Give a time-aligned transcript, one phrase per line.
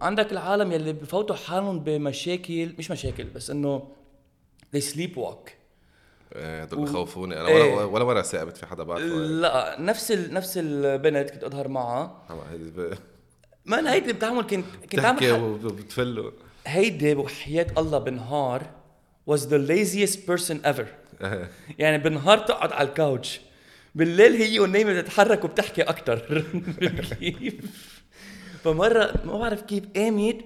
[0.00, 3.88] وعندك العالم يلي بفوتوا حالهم بمشاكل مش مشاكل بس إنه
[4.76, 5.50] they sleepwalk.
[6.36, 7.40] إيه هدول بخوفوني.
[7.40, 7.74] أنا إيه.
[7.74, 10.34] ولا ولا مرة ثاقبت في حدا بعرفه لا نفس ال...
[10.34, 12.22] نفس البنت كنت أظهر معها.
[12.30, 12.94] عم-
[13.64, 16.30] ما أنا هيدي بتعمل كنت كنت بتحكي عامل وبتفلوا
[16.66, 18.70] هيدي وحياة الله بالنهار
[19.30, 20.86] was the laziest person ever.
[21.78, 23.40] يعني بالنهار تقعد على الكاوتش.
[23.94, 26.18] بالليل هي ونايمة بتتحرك وبتحكي أكتر.
[27.20, 27.54] كيف؟
[28.64, 30.36] فمرة ما بعرف كيف قامت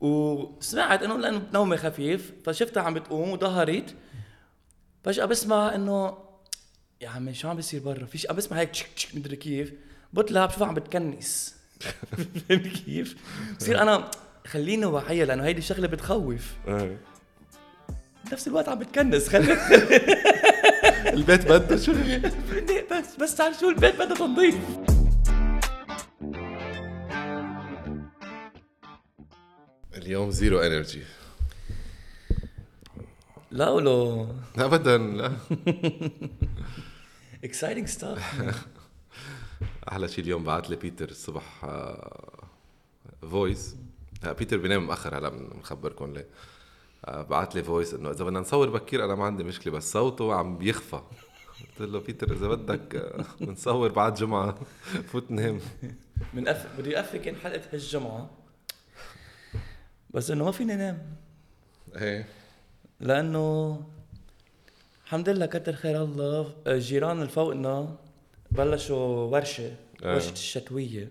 [0.00, 3.94] وسمعت إنه لأنه نومي خفيف فشفتها عم بتقوم وظهرت.
[5.04, 6.18] فجأة بسمع إنه
[7.00, 9.72] يا عمي شو عم بيصير برا؟ فيش عم بسمع هيك تشك تشك مدري كيف.
[10.12, 11.54] بطلع بشوفها عم بتكنس.
[12.48, 13.16] فهمت كيف؟
[13.58, 14.10] بصير أنا
[14.46, 16.52] خليني واعية لأنه هيدي شغلة بتخوف.
[18.30, 19.28] بنفس الوقت عم بتكنس.
[19.28, 19.52] خلي
[21.16, 21.92] البيت بده شو
[22.92, 24.54] بس بس تعرف شو؟ البيت بدها تنظيف.
[29.96, 31.02] اليوم zero energy
[33.50, 34.28] لا ولو.
[34.58, 35.32] ابدا لا.
[37.46, 38.20] Exciting stuff.
[39.88, 41.66] أحلى شيء اليوم بعت لي بيتر الصبح
[43.30, 43.76] voice
[44.38, 46.26] بيتر بينام مأخر هلا بنخبركم ليه.
[47.04, 50.34] آه، بعت لي voice إنه إذا بدنا نصور بكير أنا ما عندي مشكلة بس صوته
[50.34, 51.00] عم بيخفى.
[51.80, 54.54] قلت له بيتر إذا بدك آه، بنصور بعد جمعة
[55.06, 55.60] فوت نام.
[56.34, 56.66] من أف...
[56.78, 58.30] بدي أفكن حلقة هالجمعة.
[60.10, 60.98] بس إنه ما فيني نام.
[61.96, 62.26] إيه.
[63.00, 63.80] لأنه
[65.04, 67.96] الحمد لله كتر خير الله الجيران اللي فوقنا
[68.50, 68.96] بلشوا
[69.32, 69.72] ورشة
[70.04, 70.14] آه.
[70.14, 71.10] ورشة الشتوية.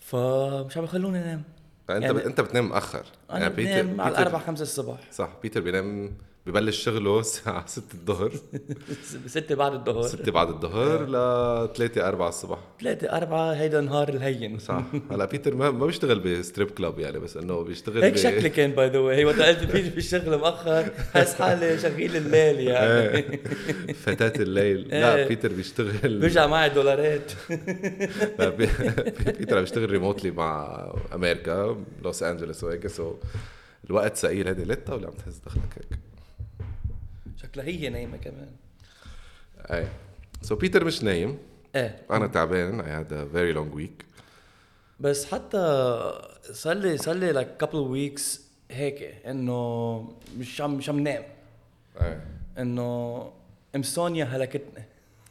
[0.00, 1.42] فمش عم يخلوني انام
[1.90, 5.12] انت يعني- أنت بتنام مأخر أنا بنام على الأربعة خمسة الصبح.
[5.12, 6.16] صح بيتر بينام
[6.46, 8.32] ببلش شغله الساعة 6 الظهر.
[9.26, 10.02] ستة بعد الظهر.
[10.08, 12.58] 6 بعد الظهر ل 3 4 الصبح.
[12.80, 14.58] ثلاثة أربعة هيدا النهار الهين.
[14.58, 14.82] صح.
[15.10, 18.70] هلا بيتر ما ما بيشتغل ب strip club يعني بس إنه بيشتغل هيك شكلي كان
[18.72, 23.08] by the way وقت قلت فيني بالشغل مؤخر حاسس حالي شغيل الليل يعني.
[23.16, 23.92] إيه.
[23.92, 24.88] فتاة الليل.
[24.88, 25.28] لا إيه.
[25.28, 26.18] بيتر بيشتغل.
[26.20, 27.32] بيرجع معي دولارات.
[28.38, 28.68] لا، بي-
[29.38, 33.14] بيتر عم بيشتغل remotely مع أمريكا لوس أنجلوس وهيك so
[33.90, 34.64] الوقت ثقيل هيدي.
[34.64, 35.98] ليتا ولا عم تهز دخلك هيك؟
[37.56, 38.48] شكلها هي نايمة كمان.
[39.70, 39.88] أي.
[40.42, 41.38] so بيتر مش نايم.
[41.76, 42.02] إيه.
[42.10, 42.80] أنا تعبان.
[42.80, 44.04] اي هاد a very long week
[45.00, 45.60] بس حتى
[46.52, 48.40] صار لي صار لي like couple weeks
[48.70, 49.98] هيك إنه
[50.38, 51.22] مش عم مش عم نام.
[52.58, 53.32] إنه
[53.76, 54.84] امسونيا هلكتني.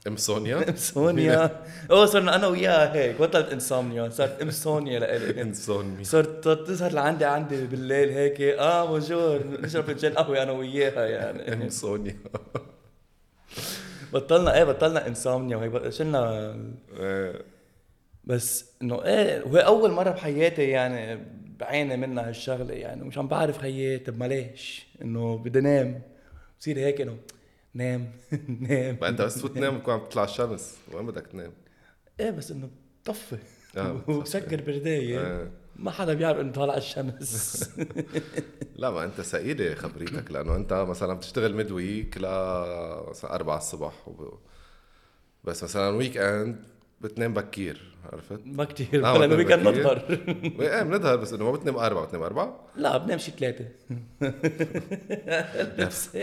[0.07, 5.41] ام سونيا ام سونيا اوه صرنا أنا وياها هيك بطلت insomnia صارت ام سونيا لإلي
[5.41, 8.41] انسوني صرت تظهر لعندي عندي بالليل هيك.
[8.41, 11.53] آه بونجور نشرب فنجان قهوه أنا وياها يعني.
[11.53, 12.15] ام سونيا
[14.13, 16.55] بطلنا إيه بطلنا insomnia وهيك شلنا.
[16.99, 17.41] إيه.
[18.23, 21.25] بس إنه إيه وهي أول مرة بحياتي يعني
[21.59, 23.03] بعاني منها هالشغلة يعني.
[23.03, 26.01] مش عم بعرف خيي طب ما ليش؟ إنه بدي نام.
[26.59, 27.17] بصير هيك إنه
[27.75, 28.11] نام.
[28.69, 28.97] نام.
[29.01, 30.77] ما انت بس تفوت تنام عم تطلع الشمس.
[30.93, 31.51] وين بدك تنام؟
[32.19, 32.69] إيه بس انه
[33.05, 33.37] بطفي
[33.77, 34.01] آه،.
[34.07, 35.51] وبسكر بردايه إيه.
[35.75, 37.69] ما حدا بيعرف إنه طالع الشمس.
[38.75, 42.21] لا ما انت ثقيلة خبريتك لأنه انت مثلا بتشتغل midweek ل
[43.09, 44.39] مثلا 4 الصبح وب...
[45.43, 46.65] بس مثلا weekend
[47.01, 49.05] بتنام بكير عرفت؟ ما كتير.
[49.05, 49.81] آه، لأنه بتنام weekend بكير.
[49.81, 52.67] نظهر إيه بنظهر بس إنه ما بتنام أربعة بتنام أربعة.
[52.75, 53.65] لا بنام شي ثلاثة
[55.83, 56.17] نفس.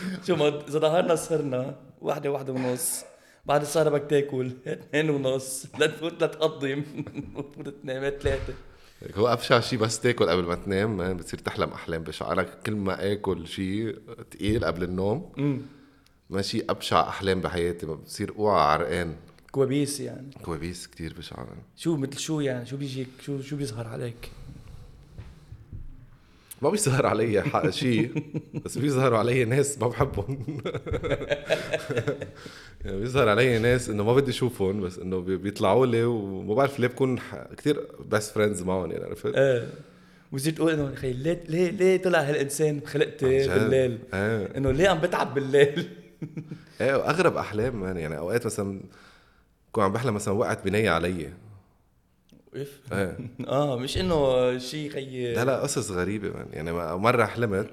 [0.26, 1.76] شو ما إذا ظهرنا صرنا.
[2.00, 3.02] واحدة واحدة ونص.
[3.46, 4.52] بعد السهرة بدك تاكل.
[4.66, 5.66] اثنين ونص.
[5.78, 6.82] لتفوت لتقضم
[7.36, 8.02] وتفوت تنام.
[8.02, 8.54] ثلاثة.
[9.02, 12.72] هيك هو ابشع شيء بس تاكل قبل ما تنام بتصير تحلم أحلام بشعة أنا كل
[12.74, 13.98] ما آكل شيء
[14.30, 15.32] تقيل قبل النوم
[16.30, 17.86] ماشي أبشع أحلام بحياتي.
[17.86, 19.14] بصير أوعى عرقان.
[19.52, 20.30] كوابيس يعني.
[20.44, 21.46] كوابيس كتير بشعة
[21.76, 24.30] شو مثل شو يعني؟ شو بيجيك؟ شو شو بيظهر عليك؟
[26.62, 28.24] ما بيظهر علي حق شيء
[28.64, 30.38] بس بيظهروا علي ناس ما بحبهم.
[32.84, 36.78] يعني بيظهر علي ناس إنه ما بدي أشوفهم بس إنه بي- بيطلعوا لي وما بعرف
[36.80, 37.18] ليه بكون
[37.56, 39.68] كثير بس friends معهم يعني عرفت؟ إيه.
[40.32, 43.48] وبصير تقول إنه خي ليه ليه ليه طلع هالإنسان خلقتي.
[43.48, 44.56] بالليل؟ إيه.
[44.56, 45.88] إنه ليه عم بتعب بالليل؟
[46.80, 48.80] إيه واغرب أحلام man يعني أوقات مثلا
[49.70, 51.28] بكون عم بحلم مثلا وقعت بنية علي.
[52.56, 53.18] اف إيه.
[53.48, 57.70] آه مش إنه شيء خي لا لا قصص غريبة man يعني مرة حلمت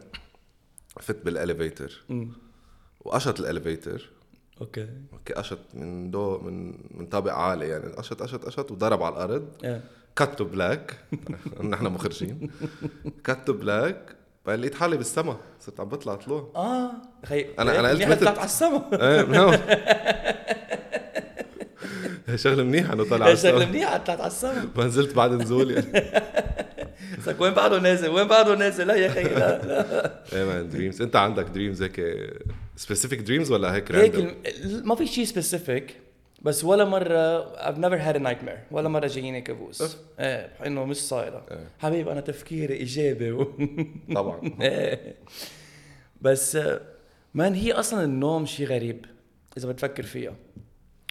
[0.99, 2.03] فت بال elevator.
[3.01, 4.09] وقشط ال elevator
[4.61, 4.87] أوكي.
[5.13, 9.47] أوكي قشط من دو من من طابق عالي يعني قشط قشط قشط وضرب على الأرض.
[10.15, 10.97] cut black
[11.71, 12.51] نحن مخرجين
[13.23, 14.15] cut black
[14.45, 15.37] بعدين لقيت حالي بالسما.
[15.59, 16.51] صرت عم بطلع طلوع.
[16.55, 16.91] آه
[17.25, 18.19] خي أنا- أنا قلت منيح متت.
[18.21, 18.89] طلعت على السما.
[18.93, 20.36] إيه من هي
[22.35, 23.65] شغلة منيحة إنه طلع على شغلة.
[23.65, 25.91] منيحة طلعت على السما ما نزلت بعد نزول يعني.
[27.27, 30.23] لك وين بعده نازل؟ وين بعده نازل؟ لا يا أخي لا لا.
[30.33, 32.01] إيه man dreams أنت عندك dreams هيك
[32.75, 34.37] specific dreams ولا هيك هيك
[34.83, 35.97] ما في شيء specific
[36.41, 38.59] بس ولا مرة I've never had a nightmare.
[38.71, 39.97] ولا مرة جاييني كابوس.
[40.19, 41.45] إيه إنه مش صايرة.
[41.51, 41.67] إيه.
[41.79, 43.31] حبيبي أنا تفكيري إيجابي.
[43.31, 43.43] و...
[44.15, 44.41] طبعا.
[44.61, 45.15] إيه.
[46.21, 46.81] بس آه،
[47.33, 49.05] man هي أصلا النوم شيء غريب
[49.57, 50.35] إذا بتفكر فيها.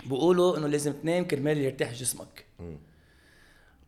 [0.07, 2.79] بقولوا إنه لازم تنام كرمال يرتاح جسمك مم.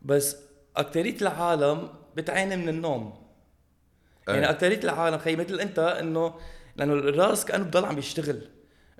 [0.01, 0.37] بس
[0.77, 3.13] أكترية العالم بتعاني من النوم
[4.27, 4.49] يعني إيه.
[4.49, 6.33] أكترية العالم خي مثل أنت إنه
[6.75, 8.41] لأنه الرأس كأنه بضل عم بيشتغل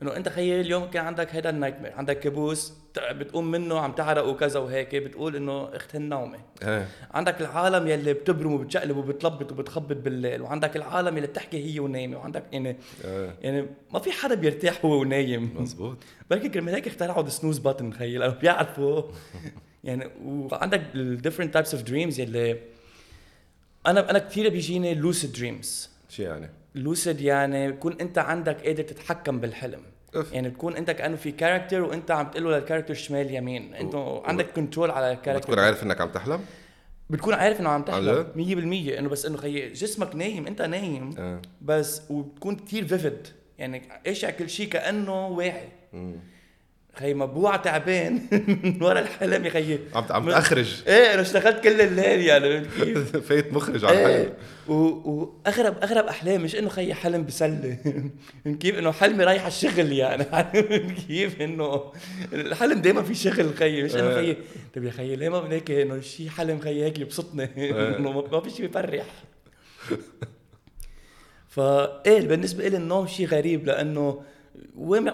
[0.01, 2.73] إنه أنت خيي اليوم كان عندك هيدا النايت مير عندك كابوس
[3.11, 6.87] بتقوم منه عم تعرق وكذا وهيك بتقول إنه اخت النومه إيه.
[7.11, 12.43] عندك العالم يلي بتبرم وبتشقلب وبتلبط وبتخبط بالليل وعندك العالم يلي بتحكي هي ونايمة وعندك
[12.51, 13.35] يعني إيه.
[13.41, 15.55] يعني ما في حدا بيرتاح هو ونايم.
[15.59, 15.97] مزبوط.
[16.29, 19.03] بركي كرمال هيك اخترعوا ال snooze button خيي لأنه بيعرفوا.
[19.83, 22.59] يعني وعندك ال different types of dreams يلي
[23.87, 29.39] أنا أنا كثير بيجيني lucid dreams شو يعني؟ lucid يعني بكون انت عندك قادر تتحكم
[29.39, 29.79] بالحلم.
[30.15, 30.33] أف.
[30.33, 33.73] يعني بتكون انت كأنه في character وانت عم تقول له لل character شمال يمين.
[33.75, 36.39] انت و- عندك control على بتكون ال character عارف إنك عم تحلم؟
[37.09, 38.15] بتكون عارف إنه عم تحلم.
[38.15, 38.35] جد؟
[38.95, 41.15] 100% إنه بس إنه خيي جسمك نايم انت نايم.
[41.17, 43.27] إيه بس وبتكون كثير فيفيد
[43.57, 45.69] يعني إيش كل شيء كأنه واعي.
[46.99, 48.21] خي مبوع تعبان
[48.63, 49.79] من ورا الحلم يا خيي.
[49.95, 54.33] عم عم تخرج إيه أنا اشتغلت كل الليل يعني كيف؟ فايت مخرج على إيه الحلم.
[54.67, 55.09] و-
[55.45, 57.77] واغرب أغرب أحلام مش إنه خيي حلم بسلة.
[58.45, 60.25] فهمت كيف؟ إنه حلمي رايح على الشغل يعني.
[61.07, 61.81] كيف؟ إنه
[62.33, 64.37] الحلم دائما في شغل خيي مش إنه خيي.
[64.75, 67.49] طيب يا خيي ليه ما هيك؟ إنه شيء حلم خيي هيك يبسطني.
[67.97, 69.05] إنه ما- في شيء بيفرح
[71.49, 74.21] vibe بالنسبة لي النوم شيء غريب لأنه
[74.77, 75.11] وين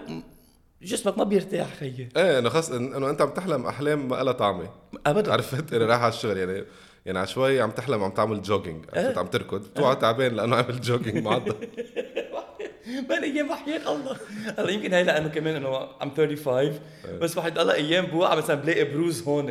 [0.86, 2.10] جسمك ما بيرتاح خيي.
[2.18, 4.70] إيه إنه إن- إنه أنت عم تحلم أحلام ما لها طعمة.
[5.08, 5.32] ابدا.
[5.34, 6.64] عرفت؟ أنا رايح على الشغل يعني
[7.06, 9.20] يعني على شوي عم تحلم عم تعمل jogging عرفت؟ إيه.
[9.20, 9.62] عم تركض.
[9.64, 11.56] بتوعى تعبان لأنه عمل jogging معضل.
[13.10, 14.18] ما أيام وحياة الله.
[14.58, 16.80] هلا يمكن هي لأنه كمان إنه ام 35
[17.22, 19.50] بس وحيد الله أيام بوقع مثلا بلاقي بروز هون.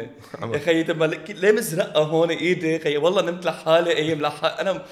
[0.55, 2.79] يا خيي طب ما لك- ليه مزرقه هون إيدي.
[2.79, 4.83] خيي والله نمت لحالي أيام لحالي أنا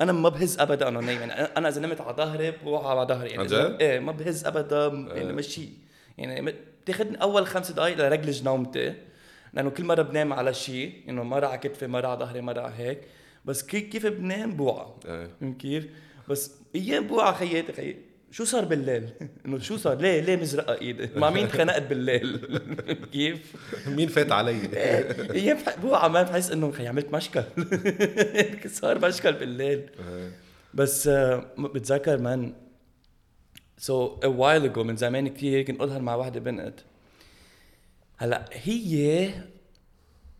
[0.00, 1.18] أنا ما بهز ابدا إنه نايم.
[1.20, 3.30] يعني أنا إذا نمت على ظهري بوقع على ظهري.
[3.30, 5.68] يعني؟ إيه ما بهز ابدا يعني مشي.
[6.18, 6.54] يعني
[6.84, 8.94] بتاخذني أول خمس دقائق لرجلج نومتي
[9.54, 12.74] لأنه كل مرة بنام على شيء إنه مرة على كتفي مرة على ظهري مرة على
[12.76, 12.98] هيك
[13.44, 15.30] بس كي- كيف بنام بوقع إيه.
[15.40, 15.86] فهمت كيف؟
[16.28, 17.96] بس أيام بوقع خياتي خي
[18.30, 19.08] شو صار بالليل؟
[19.46, 22.40] إنه شو صار؟ ليه ليه مزرقه إيدي؟ مع مين خنقت بالليل؟
[23.12, 23.52] كيف؟
[23.86, 24.58] مين فات علي
[25.34, 27.42] أيام بح- بوقع ما بحس إنه خي عملت مشكل
[28.80, 30.30] صار مشكل بالليل إيه.
[30.74, 32.52] بس آه، بتذكر من
[33.82, 36.80] سو so, a while ago من زمان كثير كنت أظهر مع وحده بنت.
[38.16, 39.26] هلأ هي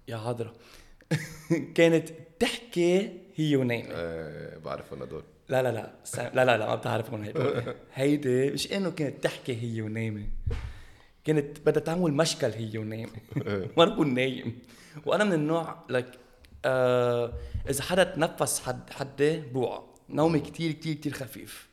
[0.08, 0.52] يا عذرا
[1.76, 2.08] كانت
[2.38, 3.88] تحكي هي ونايمة.
[3.90, 5.22] إيه، بعرف أنا دول.
[5.48, 5.92] لا لا لا
[6.34, 7.74] لا لا لا ما بتعرفون هيدا.
[7.94, 10.26] هيدي مش إنه كانت تحكي هي ونايمة.
[11.24, 13.12] كانت بدها تعمل مشكل هي ونايمة.
[13.76, 14.58] ما بكون نايم.
[15.06, 16.18] وأنا من النوع لك
[16.64, 17.32] آه
[17.70, 19.82] إذا حدا تنفس حد حدي بوقع.
[20.08, 21.71] نومي كتير كتير كتير خفيف.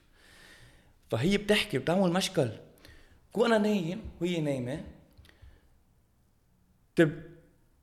[1.10, 2.50] فهي بتحكي بتعمل مشكل.
[3.32, 4.84] كون أنا نايم وهي نايمة.
[6.96, 7.12] طب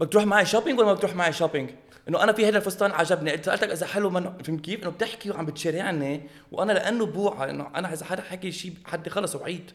[0.01, 1.71] بدك تروح معي shopping ولا ما بتروح معي shopping؟
[2.09, 3.31] إنه أنا في هذا الفستان عجبني.
[3.31, 6.23] قلت سألتك إذا حلو من فهمت كيف؟ إنه بتحكي وعم بتشارعني.
[6.53, 9.71] وأنا لأنه بوعى إنه أنا إذا حدا حكي شيء حدي خلص وعيد.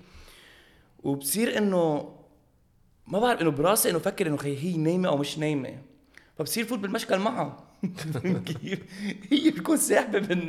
[1.04, 2.16] وبصير إنه
[3.08, 5.78] ما بعرف إنه براسي إنه فكر إنه هي نايمة أو مش نايمة.
[6.38, 7.64] فبصير فوت بالمشكل معها.
[8.46, 8.80] كيف؟
[9.32, 10.48] هي بتكون ساحبة من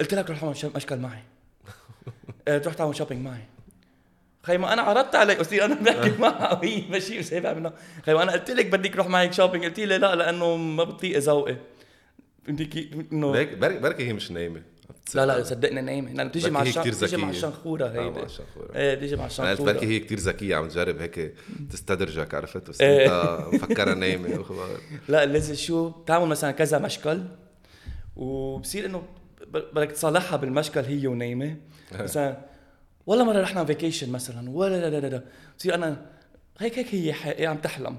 [0.00, 1.18] قلت لك روح اعمل شو- مشكل معي.
[2.48, 3.40] آه، تروح تعمل shopping معي.
[4.42, 5.38] خي ما أنا عرضت عليك.
[5.38, 7.72] قلت لي أنا بحكي معها وهي ماشي وسايبها منها
[8.06, 11.18] خي ما أنا قلت لك بدك روح معي shopping قلت لي لا لأنه ما بطيق
[11.18, 11.56] ذوقي
[12.46, 14.62] كيف إنه بركي بركي هي مش نايمة.
[15.14, 16.12] لا لا صدقني نايمة.
[16.12, 16.82] لأنه بتيجي مع الشن...
[16.82, 17.30] بتيجي مع.
[17.30, 18.74] الشنخورة آه، مع هيدي الشنخورة.
[18.76, 19.72] إيه بتيجي مع الشنخورة.
[19.72, 21.34] بركي هي كتير ذكية عم تجرب هيك
[21.70, 23.04] تستدرجك عرفت؟ بس إيه.
[23.06, 24.34] أنت مفكرها نايمة.
[24.40, 24.68] وخبر
[25.08, 27.22] لا لازم شو بتعمل مثلا كذا مشكل
[28.16, 29.02] وبصير إنه
[29.52, 31.56] بدك تصالحها بالمشكل هي ونايمه
[31.92, 32.36] مثلا
[33.06, 34.50] والله مرة رحنا vacation مثلا.
[34.50, 35.22] ولا لا لا لا.
[35.58, 35.96] بصير أنا
[36.58, 37.96] هيك هيك هي حقيقة عم تحلم.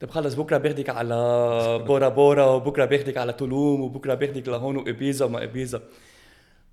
[0.00, 1.14] طيب خلص بكرة باخدك على
[1.86, 5.82] بورا بورا وبكرة باخدك على تولوم وبكرة باخدك لهون وإبيزا وما إبيزا.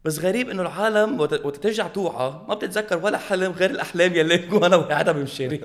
[0.06, 4.64] بس غريب إنه العالم وقت ترجع توعى ما بتتذكر ولا حلم غير الأحلام يلي بكون
[4.68, 5.60] أنا وقاعدها بالشارع.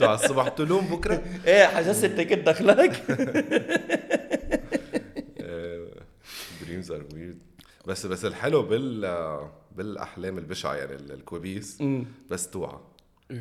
[0.00, 3.02] على الصبح تلوم بكرة؟ إيه حجزت ال ticket دخلك.
[6.70, 7.38] dreams are weird
[7.86, 11.82] بس بس الحلو بال بالأحلام البشعة يعني ال- الكوابيس.
[12.30, 12.78] بس توعى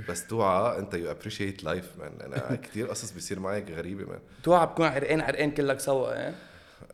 [0.10, 4.68] بس توعى أنت you appreciate life man أنا كثير قصص بيصير معي غريبة man توعى
[4.68, 6.36] بتكون عرقان عرقان كلك سوا إيه؟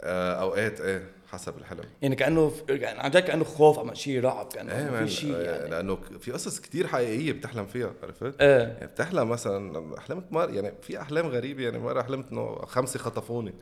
[0.02, 4.46] آه، أوقات إيه حسب الحلم يعني كأنه يعني عن جد كأنه خوف عم شيء رعب
[4.54, 5.70] كأنه إيه في شيء آه، يعني.
[5.70, 8.60] لأنه في قصص كثير حقيقية بتحلم فيها عرفت؟ إيه.
[8.68, 13.54] يعني بتحلم مثلا حلمت مر يعني في أحلام غريبة يعني مرة حلمت إنه خمسة خطفوني.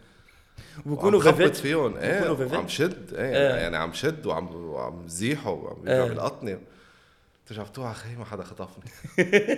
[0.85, 3.55] وبكونوا فايت فيهم إيه؟ وعم شد إيه إيه.
[3.55, 5.77] يعني عم شد وعم وعم زيحوا وعم.
[5.87, 6.57] عم يلقطني
[7.45, 8.83] ترجع بتوعى خي ما حدا خطفني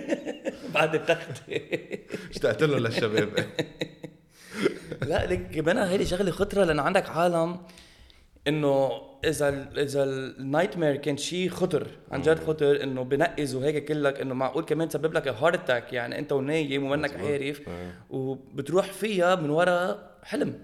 [0.74, 1.42] بعد التخت
[2.30, 3.28] اشتقت لهم للشباب
[5.08, 7.56] لا لك كمان هيدي شغلة خطرة لأنه عندك عالم
[8.48, 8.92] إنه
[9.24, 14.20] إذا ال إذا ال nightmare كان شيء خطر عن جد خطر إنه بنقز وهيك كلك
[14.20, 17.16] إنه معقول كمان تسبب لك heart attack يعني أنت ونايم ومنك.
[17.16, 18.00] عارف إيه.
[18.10, 20.58] وبتروح فيها من ورا حلم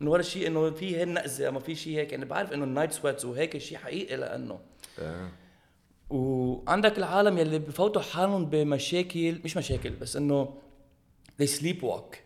[0.00, 2.12] من ورا شيء إنه في هي النقزه اما في شيء هيك.
[2.12, 4.58] يعني بعرف إنه ال night sweats وهيك شيء حقيقي لأنه.
[4.98, 5.32] إيه.
[6.10, 10.54] وعندك العالم يلي بفوتوا حالهم بمشاكل مش مشاكل بس إنه
[11.42, 12.16] they sleep walk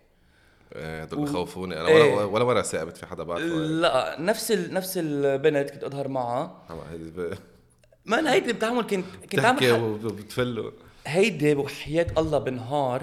[0.77, 1.81] إيه هدول بخوفوني.
[1.81, 2.15] أنا إيه.
[2.15, 4.75] ولا ولا مره ساقبت في حدا بعرفه لا نفس ال...
[4.75, 6.63] نفس البنت كنت أظهر معها.
[6.71, 7.37] عم- هيدي
[8.07, 10.71] ما هيدي بتعمل كنت كنت بتحكي وبتفلوا
[11.07, 13.03] هيدي وحياة الله بالنهار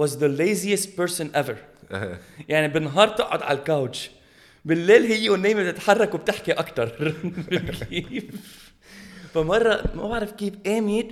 [0.00, 1.56] was the laziest person ever.
[1.56, 1.73] إيه.
[2.48, 4.10] يعني بالنهار تقعد على الكاوتش
[4.64, 7.14] بالليل هي ونايمة تتحرك وبتحكي أكتر.
[7.90, 8.24] كيف
[9.34, 11.10] فمرة ما بعرف كيف قامت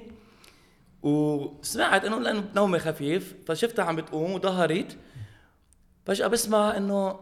[1.02, 4.96] وسمعت إنه لأنه نومي خفيف فشفتها عم بتقوم وظهرت.
[6.06, 7.20] فجأة بسمع إنه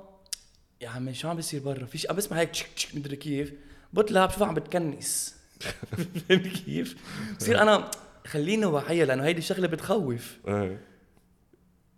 [0.81, 3.52] يا عمي شو عم بيصير برا؟ فيش عم بسمع هيك تشك تشك مدري كيف.
[3.93, 5.35] بطلع بشوفها عم بتكنس.
[6.29, 6.97] فهمت كيف؟
[7.38, 7.90] بصير أنا
[8.26, 10.38] خليني واعية لأنه هيدي شغلة بتخوف.
[10.49, 10.89] إيه.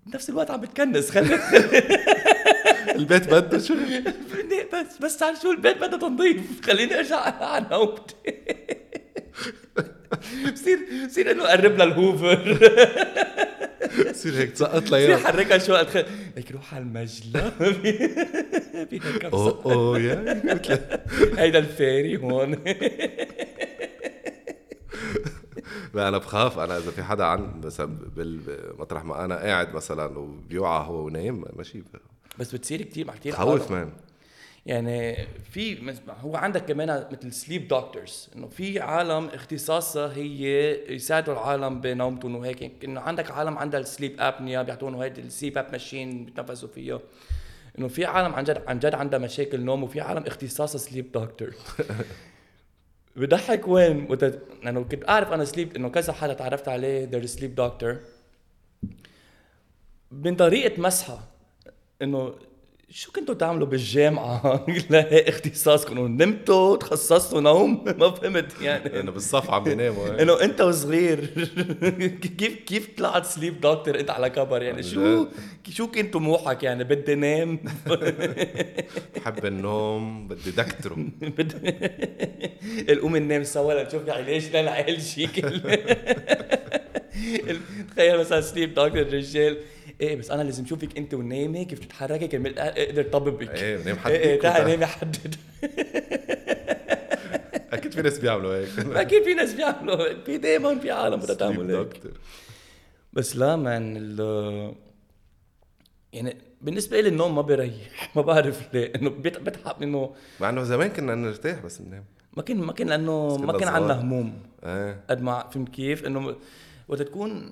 [0.07, 1.35] بنفس الوقت عم بتكنس خلي
[2.99, 4.03] البيت بده شغل.
[4.73, 6.41] بس بس على شو البيت بدها تنظيف.
[6.67, 8.15] خليني ارجع على نومتي.
[10.53, 12.59] بصير بصير إنه قرب لها الهوفر
[14.11, 16.05] بصير هيك تسقط بصير ليها حركها شو قد خ-
[16.37, 17.51] ليك روح على المجلة.
[18.91, 20.43] فيها كبسة اوه اوه يا
[21.39, 22.57] هيدا ال very هون.
[25.95, 26.59] لا أنا بخاف.
[26.59, 27.99] أنا إذا في حدا عن مثلا
[28.79, 31.83] مطرح ما أنا قاعد مثلا وبيوعى هو ونايم ماشي.
[32.39, 33.61] بس بتصير كثير مع كثير عالم.
[33.71, 33.93] man.
[34.67, 41.81] يعني في هو عندك كمان مثل sleep doctors إنه في عالم اختصاصها هي يساعدوا العالم
[41.81, 42.85] بنومتهم وهيك.
[42.85, 47.01] إنه عندك عالم عندها ال sleep apnea بيعطوهم هيدي ال sleep ap machine بيتنفسوا فيها.
[47.79, 51.55] إنه في عالم عن جد عن جد عندها مشاكل نوم وفي عالم اختصاصها sleep doctor
[53.17, 54.25] بضحك وين؟ وت...
[54.63, 57.97] لأنه كنت أعرف أنا sleep إنه كذا حدا تعرفت عليه they're sleep doctor
[60.11, 61.29] من طريقة مزحة
[62.03, 62.35] إنه
[62.95, 65.99] شو كنتوا تعملوا بالجامعة؟ لا اختصاصكم.
[65.99, 67.85] نمتوا تخصصتوا نوم.
[67.99, 69.01] ما فهمت يعني.
[69.01, 70.21] إنه بالصف عم بيناموا هيك.
[70.21, 71.21] إنه أنت وصغير.
[72.39, 75.27] كيف كيف طلعت sleep doctor أنت على كبر؟ يعني عن شو
[75.71, 77.59] شو كان طموحك يعني بدي نام.
[79.17, 81.75] بحب النوم بدي دكتره بدي
[82.93, 85.61] القوم ننام سوا لنشوف علاج للعيال شيكل
[87.91, 89.57] تخيل مثلا سليب دكتور الرجال
[90.03, 94.13] إيه بس أنا لازم أشوفك أنت ونايمة كيف تتحركي كرمال أقدر طببك إيه نام إيه
[94.17, 95.35] إيه حدك تعال وتع- نامي حدد
[97.73, 98.69] أكيد في ناس بيعملوا هيك.
[99.05, 102.01] أكيد في ناس بيعملوا في دائما في عالم بدها تعمل هيك.
[103.13, 104.75] بس لا man ال
[106.13, 108.11] يعني بالنسبة لي النوم ما بيريح.
[108.17, 108.93] ما بعرف ليه.
[108.97, 112.05] إنه بتعب إنه مع إنه زمان كنا نرتاح بس ننام.
[112.37, 113.69] ما كان ما كان لأنه ما كان.
[113.69, 116.37] عندنا هموم إيه قد ما فهمت كيف؟ إنه
[116.89, 117.51] وقت تكون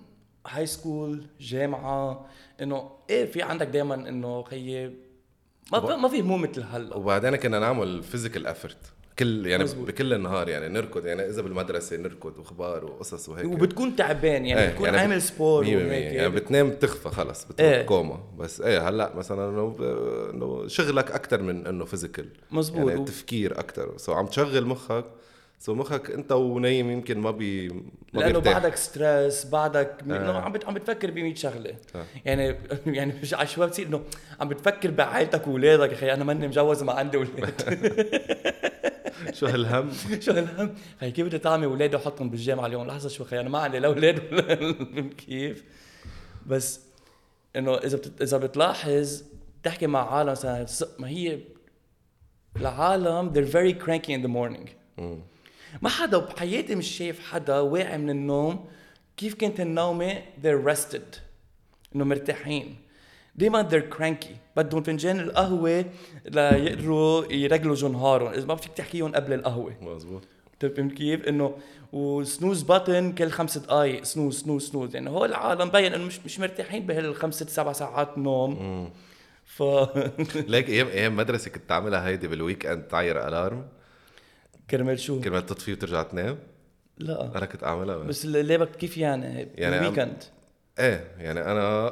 [0.50, 2.26] high school جامعة
[2.62, 4.90] إنه إيه في عندك دائما إنه خيي
[5.72, 8.78] ما في ما في هموم مثل هلا وبعدين كنا نعمل physical effort
[9.18, 9.88] كل يعني مزبوط.
[9.88, 14.70] بكل النهار يعني نركض يعني إذا بالمدرسة نركض وأخبار وقصص وهيك وبتكون تعبان يعني إيه،
[14.70, 15.96] بتكون يعني عامل sport وهيك بالمية.
[15.96, 17.70] يعني بتنام بتخفى خلص بتروح.
[17.70, 17.82] إيه.
[17.82, 19.76] كوما بس إيه هلأ مثلا إنه
[20.30, 22.90] إنه شغلك أكثر من إنه physical مزبوط.
[22.90, 25.04] يعني تفكير أكثر so عم تشغل مخك
[25.62, 27.80] so مخك انت ونايم يمكن ما بي ما
[28.20, 28.52] لأنه بيرتاح.
[28.52, 30.40] بعدك stress بعدك آه.
[30.40, 32.04] عم بت- عم بتفكر ب 100 شغلة آه.
[32.24, 32.56] يعني
[32.96, 34.02] يعني مش على شوي بتصير إنه
[34.40, 37.62] عم بتفكر بعائلتك واولادك يا أخي أنا ماني مجوز ما عندي أولاد
[39.38, 39.90] شو هالهم
[40.24, 43.58] شو هالهم خي كيف بدي طعمي اولادي وحطهم بالجامعة اليوم لحظة شوي خي أنا ما
[43.58, 45.64] عندي لا أولاد ولا كيف
[46.46, 46.80] بس
[47.56, 48.22] إنه إذا بت...
[48.22, 49.22] إذا بتلاحظ
[49.62, 50.66] تحكي مع عالم مثلا
[50.98, 51.38] ما هي
[52.56, 54.68] العالم they're very cranky in the morning.
[55.82, 58.64] ما حدا بحياتي مش شايف حدا واعي من النوم
[59.16, 61.18] كيف كانت النومة؟ they're rested.
[61.96, 62.76] إنه مرتاحين.
[63.36, 64.34] دايما they're cranky.
[64.56, 65.84] بدهم فنجان القهوة
[66.24, 69.74] ليقدروا يرجلوا نهارهم إذا ما فيك تحكيهم قبل القهوة.
[69.82, 70.22] مزبوط
[70.60, 71.56] طيب فهمت كيف؟ إنه
[71.92, 74.94] و snooze button كل خمس دقائق snooze snooze snooze.
[74.94, 78.90] يعني هو العالم مبين إنه مش مش مرتاحين بهالخمس ست سبع ساعات نوم.
[79.44, 79.62] ف
[80.34, 83.66] ليك أيام أيام مدرسة كنت تعملها هيدي بال weekend تعير alarm
[84.70, 86.38] كرمال شو؟ كرمال تطفي وترجع تنام؟
[86.98, 87.36] لا.
[87.36, 90.24] أنا كنت اعملها بس ليه بك كيف يعني؟ يعني ال weekend
[90.78, 91.90] إيه يعني أنا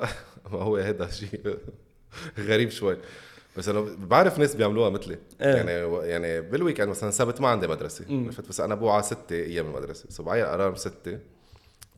[0.52, 1.58] ما هو هذا شيء
[2.38, 2.96] غريب شوي.
[3.56, 5.18] بس أنا بعرف ناس بيعملوها مثلي.
[5.40, 5.54] إيه.
[5.54, 5.70] يعني
[6.08, 8.04] يعني بال weekend مثلا سبت ما عندي مدرسة.
[8.10, 10.04] عرفت؟ بس أنا بوعى ستة أيام المدرسة.
[10.08, 11.18] so بعير alarm ستة.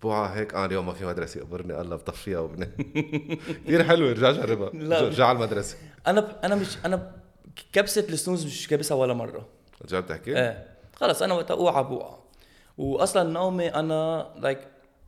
[0.02, 1.40] بوعى هيك آه اليوم ما في مدرسة.
[1.40, 2.70] قبرني الله بطفيها وبنام.
[3.66, 5.00] كثير حلوة رجع جربها.
[5.00, 5.76] رجع على المدرسة.
[6.06, 7.12] أنا أنا مش أنا
[7.72, 9.59] كبسة ال snooze مش كابسها ولا مرة.
[9.82, 10.66] رجعت تحكي؟ إيه.
[10.94, 12.14] خلص أنا وقت أوعى بوعى
[12.78, 14.58] واصلا نومي أنا like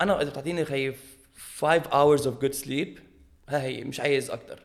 [0.00, 0.95] أنا إذا بتعطيني خي
[1.59, 3.00] 5 hours of good sleep
[3.49, 4.62] ها هي مش عايز أكثر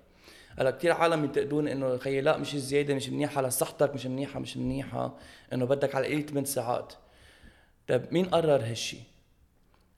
[0.59, 4.57] هلأ كثير عالم ينتقدون إنه خيي لا مش زياده مش منيحه لصحتك مش منيحه مش
[4.57, 5.15] منيحه
[5.53, 6.93] إنه بدك على القليل 8 ساعات.
[7.87, 8.97] طيب مين قرر هالشي؟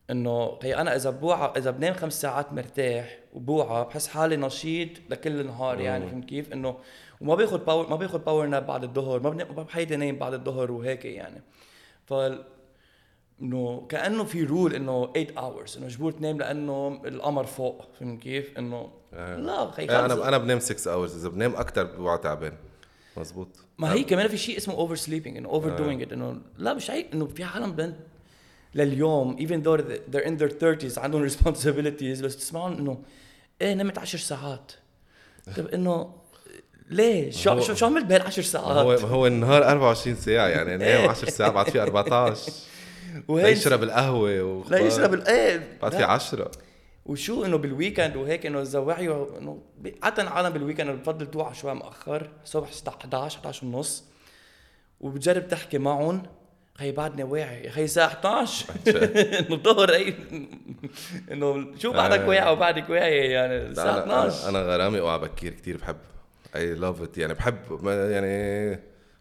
[0.10, 5.40] إنه هي أنا إذا بوعى إذا بنام خمس ساعات مرتاح وبوعى بحس حالي نشيط لكل
[5.40, 6.78] النهار يعني فهمت كيف؟ إنه
[7.22, 11.06] وما باخذ power ما باخذ power nap بعد الظهر ما بحياتي نايم بعد الظهر وهيك
[11.06, 11.42] يعني.
[12.06, 12.14] ف
[13.42, 18.58] إنه كأنه في rule إنه 8 hours إنه مجبور تنام لأنه القمر فوق فهمت كيف؟
[18.58, 22.54] إنه لا خي خلص أنا أنا بنام 6 hours إذا بنام أكثر بوعى تعبان.
[23.18, 23.48] مزبوط
[23.78, 27.06] ما هي كمان في شيء اسمه over sleeping إنه overdoing it إنه لا مش عيب
[27.14, 27.96] إنه في عالم بنت
[28.76, 33.04] لليوم even though they're in their 30s عندهم responsibilities بس تسمعهم إنه
[33.62, 34.72] إيه نمت 10 ساعات.
[35.58, 36.19] طيب إنه
[36.90, 41.30] ليه؟ شو شو شو عملت بهال10 ساعات؟ هو هو النهار 24 ساعة يعني نام 10
[41.30, 42.52] ساعات بعد في 14
[43.28, 44.82] وهي يشرب القهوة لا وخبار.
[44.82, 46.06] يشرب إيه بعد في لا.
[46.06, 46.52] 10
[47.06, 49.62] وشو إنه بال weekend وهيك إنه اذا وعيوا إنه
[50.04, 54.04] عادة العالم بال weekend بفضل توعى شوي مؤخر الصبح 11 11 ونص.
[55.02, 56.24] وبتجرب تحكي معهم
[56.76, 58.66] خي بعدني واعي يا خي الساعة 11
[59.40, 60.14] إنه الظهر اي
[61.32, 62.28] إنه شو بعدك آه.
[62.28, 65.98] واعي وبعدك واعي؟ يعني لا، أنا 12 أنا غرامي اوعى بكير كثير بحب
[66.56, 67.58] I love it يعني بحب
[67.88, 68.80] يعني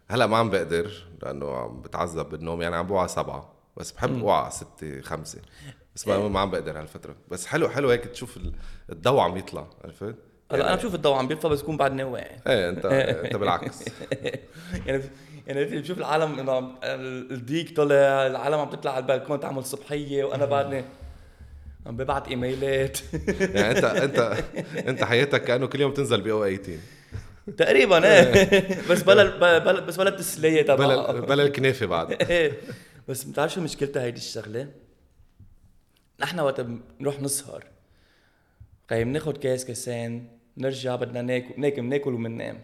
[0.09, 0.91] هلأ ما عم بقدر
[1.23, 2.63] لأنه عم بتعذب بالنوم.
[2.63, 5.39] يعني عم بوعى سبعة بس بحب اوعى ستة خمسة.
[5.95, 7.17] بس ما, ما عم بقدر هالفترة.
[7.31, 8.53] بس حلو حلو هيك تشوف ال-
[8.93, 10.15] الضوء عم يطلع عرفت؟
[10.53, 13.85] هلأ أنا بشوف الضوء عم بيطفى بس بكون بعدني واعي إيه انت أنت بالعكس.
[14.87, 15.03] يعني
[15.47, 20.85] يعني بشوف العالم إنه الديك طلع العالم عم تطلع على البلكون تعمل صبحية وأنا بعدني
[21.87, 22.99] عم ببعت إيميلات.
[23.41, 24.45] يعني انت انت
[24.89, 26.79] أنت حياتك كأنه كل يوم تنزل بي أو 18
[27.57, 28.83] تقريبا إيه.
[28.91, 32.13] بس بلا بلا بس بلا التسلية بلا تبعها بلا الكنافة بعد.
[32.31, 32.53] إيه.
[33.09, 34.69] بس بتعرف شو مشكلتها هيدي الشغلة؟
[36.21, 37.65] نحن وقت بنروح نسهر
[38.91, 42.63] خي بناخد كاس كاسين نرجع بدنا ناكل ناكل ناكل وبننام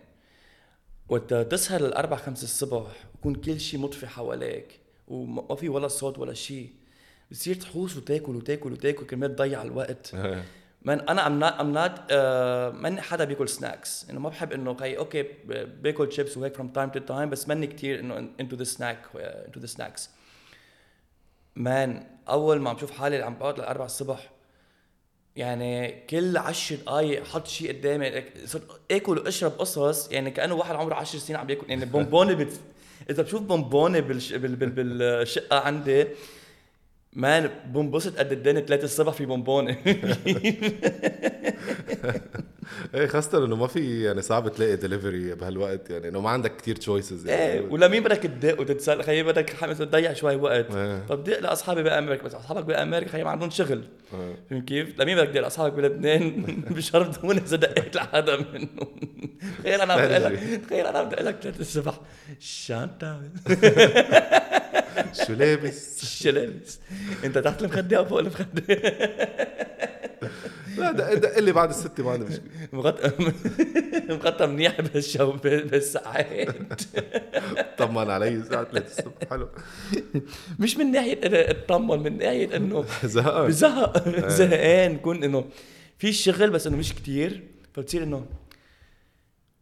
[1.08, 6.34] وقت تسهر للأربع خمس الصبح ويكون كل شيء مطفي حواليك وما في ولا صوت ولا
[6.34, 6.70] شيء
[7.30, 10.14] بتصير تحوس وتاكل وتاكل وتاكل كرمال تضيع الوقت.
[10.14, 10.44] إيه.
[10.84, 14.96] من أنا I'm not um آه، ماني حدا بياكل snacks إنه ما بحب إنه خي
[14.96, 15.22] أوكي
[15.82, 19.60] باكل شيبس وهيك from time to time بس ماني كثير إنه into the snack into
[19.60, 20.10] the snacks
[21.56, 24.30] man أول ما عم شوف حالي عم بقعد للاربع الصبح
[25.36, 30.94] يعني كل عشر دقايق حط شيء قدامي صرت آكل وأشرب قصص يعني كأنه واحد عمره
[30.94, 31.70] 10 سنين عم بياكل.
[31.70, 32.60] يعني bonbonne بت...
[33.10, 34.32] إذا بشوف bonbonne بالش...
[34.32, 34.56] بال...
[34.56, 34.70] بال...
[34.70, 36.06] بالشقة عندي
[37.14, 39.76] man بنبسط قد الدنيا 3 الصبح في bonbonne
[42.94, 46.76] إيه خاصة إنه ما في يعني صعب تلاقي دليفري بهالوقت يعني إنه ما عندك كثير
[46.76, 50.74] choices إيه يعني ولمين بدك تدق وتتسال خيي بدك تضيع شوي وقت.
[50.74, 51.06] إيه.
[51.08, 53.84] طب دق لأصحابي بأمريكا بس أصحابك بأمريكا خيي ما عندهم شغل.
[54.14, 54.36] إيه.
[54.50, 56.44] فهمت كيف؟ لمين بدك تدق؟ لأصحابك بلبنان؟
[56.76, 58.88] بشرطون إذا دقيت لحدا منهم.
[59.58, 62.00] تخيل أنا بقول لك تخيل أنا بقول لك 3 الصبح.
[63.00, 63.30] تعمل؟
[65.26, 66.78] شو لابس شو لابس؟
[67.24, 68.62] انت تحت المخده أو فوق المخده؟
[70.78, 72.48] لا دق دق لي بعد الستة ما عندي مشكلة.
[72.72, 73.12] مغطى
[74.08, 76.82] مغطى منيح بالشو بالساعات.
[77.78, 79.30] طمن علي الساعة 3 الصبح.
[79.30, 79.48] حلو.
[80.58, 83.46] مش من ناحية أنا اطمن من ناحية إنه زهقان.
[83.46, 85.44] بزهق زهقان كون إنه
[85.98, 88.26] في شغل بس إنه مش كتير فبتصير إنه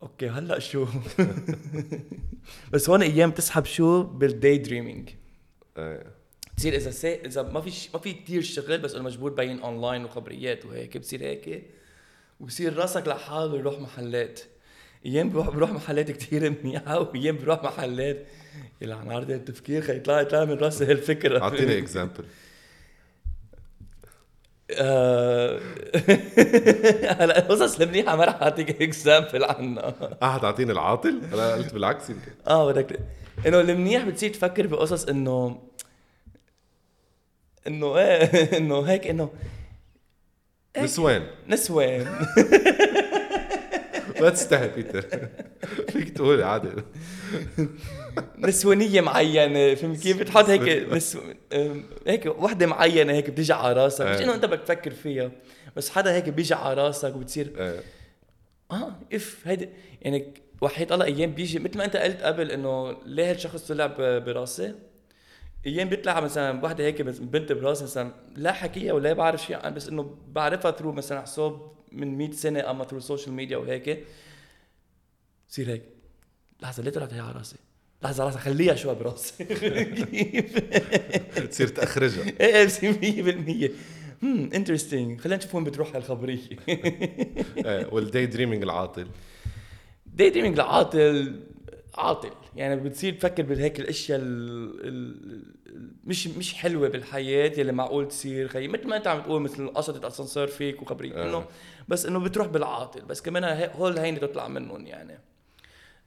[0.03, 0.87] أوكي هلأ شو؟
[2.73, 5.11] بس هون أيام تسحب شو؟ بال daydreaming
[5.79, 6.23] إيه.
[6.57, 7.15] تصير إذا سي...
[7.15, 7.89] إذا ما في ش...
[7.95, 11.63] ما في كثير شغل بس إنه مجبور بين اونلاين وخبريات وهيك بصير هيك
[12.41, 14.41] وبصير راسك لحاله يروح محلات.
[15.07, 18.27] أيام بروح بروح محلات كثير منيحة وأيام بروح محلات.
[18.81, 21.43] يلعن عرض التفكير خي يطلع يطلع من راسي هالفكرة.
[21.43, 22.25] أعطيني example
[24.71, 25.61] آه،
[27.21, 29.95] هلا القصص المنيحة ما رح أعطيك example عنها.
[30.23, 32.33] آه حتعطيني العاطل؟ أنا قلت بالعكس يمكن.
[32.47, 32.99] آه بدك
[33.47, 35.63] إنه المنيح بتصير تفكر بقصص إنه
[37.67, 38.25] إنه إيه
[38.59, 39.31] إنه هيك إنه
[40.79, 42.05] نسوان نسوان
[44.21, 45.29] ما تستحي بيتر.
[45.89, 46.69] فيك تقول عادي.
[48.39, 49.75] نسوانيه معينة.
[49.75, 51.21] فهمت كيف؟ بتحط هيك نسو...
[52.07, 54.07] هيك وحدة معينة هيك بتيجي على راسك.
[54.07, 54.25] مش إيه.
[54.25, 55.31] إنه أنت بدك تفكر فيها
[55.77, 57.81] بس حدا هيك بيجي على راسك وبتصير إيه.
[58.71, 59.69] آه if هيدي
[60.03, 63.87] يعني وحيد الله أيام بيجي مثل ما أنت قلت قبل إنه ليه هالشخص طلع
[64.19, 64.75] براسي؟
[65.67, 69.89] أيام بيطلع مثلا وحدة هيك بنت براسي مثلا لا حكيها ولا بعرف شيء عن بس
[69.89, 74.05] إنه بعرفها through مثلا حساب من 100 سنة أما through ال social media وهيك.
[75.49, 75.83] بصير هيك.
[76.63, 77.57] لحظة ليه طلعت هي على راسي؟
[78.03, 79.45] لحظة لحظة خليها شوي براسي.
[81.51, 83.71] تصير تخرجها إيه إيه بصير 100%
[84.23, 86.39] هم interesting خلينا نشوف وين بتروح هالخبرية.
[86.69, 89.07] إيه، وال daydreaming العاطل.
[90.13, 91.41] daydreaming لعاطل
[91.95, 94.25] عاطل يعني بتصير تفكر بهيك الأشياء ال...
[94.89, 95.17] ال...
[95.67, 98.49] ال- مش مش حلوة بالحياة يلي معقول تصير.
[98.49, 101.29] خيي مثل ما أنت عم تقول مثل قصه اسانسير فيك وخبريك آه.
[101.29, 101.45] إنه
[101.89, 103.01] بس إنه بتروح بالعاطل.
[103.01, 105.19] بس كمان هول هينه تطلع منهم يعني.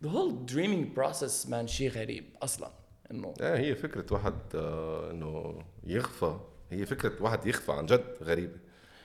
[0.03, 2.71] The whole dreaming process man شيء غريب أصلا
[3.11, 3.33] إنه.
[3.41, 6.37] إيه هي فكرة واحد آه، إنه يخفى.
[6.71, 8.57] هي فكرة واحد يخفى عن جد غريبة.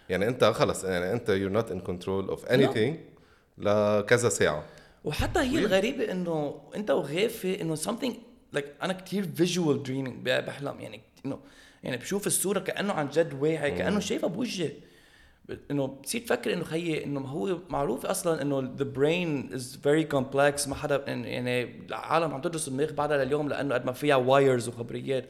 [0.09, 2.95] يعني أنت خلص يعني أنت you're not in control of anything
[3.59, 4.65] لكذا ساعة.
[5.05, 8.13] وحتى هي الغريبة إنه أنت وغافي إنه something
[8.57, 10.81] like أنا كتير visual dreaming ب- بحلم.
[10.81, 11.39] يعني انه
[11.83, 14.71] يعني بشوف الصورة كأنه عن جد واعي كأنه شايفها بوجهي.
[15.71, 20.69] إنه بتصير تفكر إنه خيي إنه هو معروف أصلا إنه the brain is very complex.
[20.69, 25.25] ما حدا يعني العالم عم تدرس المخ بعدها لليوم لأنه قد ما فيها وايرز وخبريات.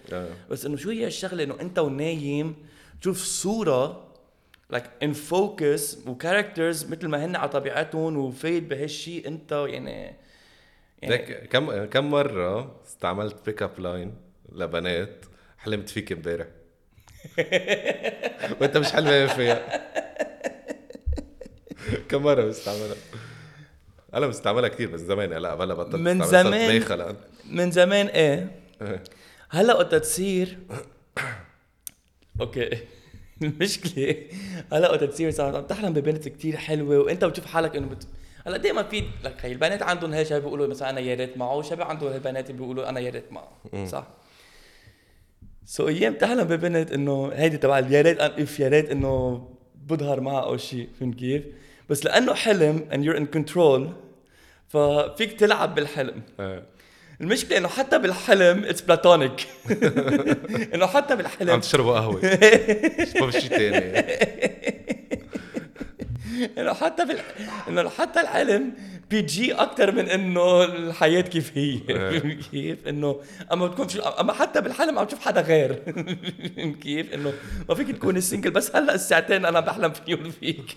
[0.50, 2.54] بس إنه شو هي الشغلة؟ إنه أنت ونايم
[3.00, 4.09] تشوف صورة
[4.72, 10.16] like in focus و characters مثل ما هن على طبيعتهم وفايد بهالشيء انت يعني
[11.02, 14.14] يعني كم كم مرة استعملت pick up line
[14.52, 15.24] لبنات
[15.58, 16.46] حلمت فيك امبارح؟
[18.60, 19.90] وانت مش حلمة فيها.
[22.08, 22.96] كم مرة بستعملها
[24.14, 25.32] أنا بستعملها كثير بس زمان.
[25.32, 27.16] هلا هلا بطلت من زمان.
[27.50, 28.50] من زمان إيه؟
[28.82, 29.02] إيه.
[29.50, 30.58] هلا وقت تصير
[32.40, 32.78] أوكي.
[33.42, 34.16] المشكلة
[34.72, 38.06] هلا وقت تصير صار عم تحلم ببنت كتير حلوة وانت بتشوف حالك انه بت...
[38.46, 41.86] هلا دائما في لك هي البنات عندهم هالشيء بيقولوا مثلا أنا يا ريت معه وشباب
[41.86, 43.48] عندهم هالبنات بيقولوا أنا يا ريت معه
[43.86, 44.06] صح؟
[45.64, 49.48] so أيام تحلم ببنت إنه هيدي تبع يا ريت if يا ريت إنه
[49.86, 51.42] بظهر معها أو شيء فهمت كيف؟
[51.88, 53.80] بس لأنه حلم and you're in control
[54.68, 56.22] ففيك تلعب بالحلم
[57.20, 57.26] إيه.
[57.26, 59.46] المشكلة إنه حتى بالحلم it's platonic
[60.74, 62.20] إنه حتى عم بالحلم تشربوا قهوة.
[63.20, 64.10] ما في شيء ثاني
[66.58, 67.18] إنه حتى بال...
[67.68, 68.72] إنه حتى الحلم
[69.10, 71.78] PG أكثر من إنه الحياة كيف هي.
[71.88, 73.20] فهمت كيف إنه
[73.52, 74.00] أما بتكون في...
[74.00, 75.72] أما حتى بالحلم عم تشوف حدا غير.
[76.82, 77.32] كيف إنه
[77.68, 80.76] ما فيك تكون single بس هلأ الساعتين أنا بحلم فيهم فيك.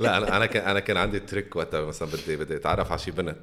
[0.00, 1.80] لا أنا أنا كان أنا كان عندي trick وقتها.
[1.84, 3.38] مثلا بدي بدي أتعرف على شي بنت.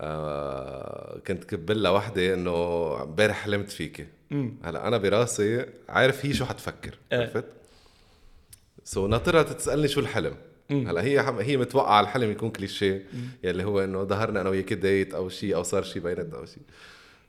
[0.00, 2.52] آه كنت كب لها وحده إنه
[3.02, 4.06] امبارح حلمت فيكي.
[4.64, 7.18] هلأ أنا براسي عارف هي شو حتفكر إيه.
[7.20, 7.44] عرفت؟
[8.84, 10.34] so ناطرها تسألني شو الحلم.
[10.70, 11.38] هلأ هي حم...
[11.38, 13.06] هي متوقعة الحلم يكون كليشيه
[13.44, 16.62] يلي هو إنه ظهرنا أنا وياك date أو شيء أو صار شيء بيناتنا أو شيء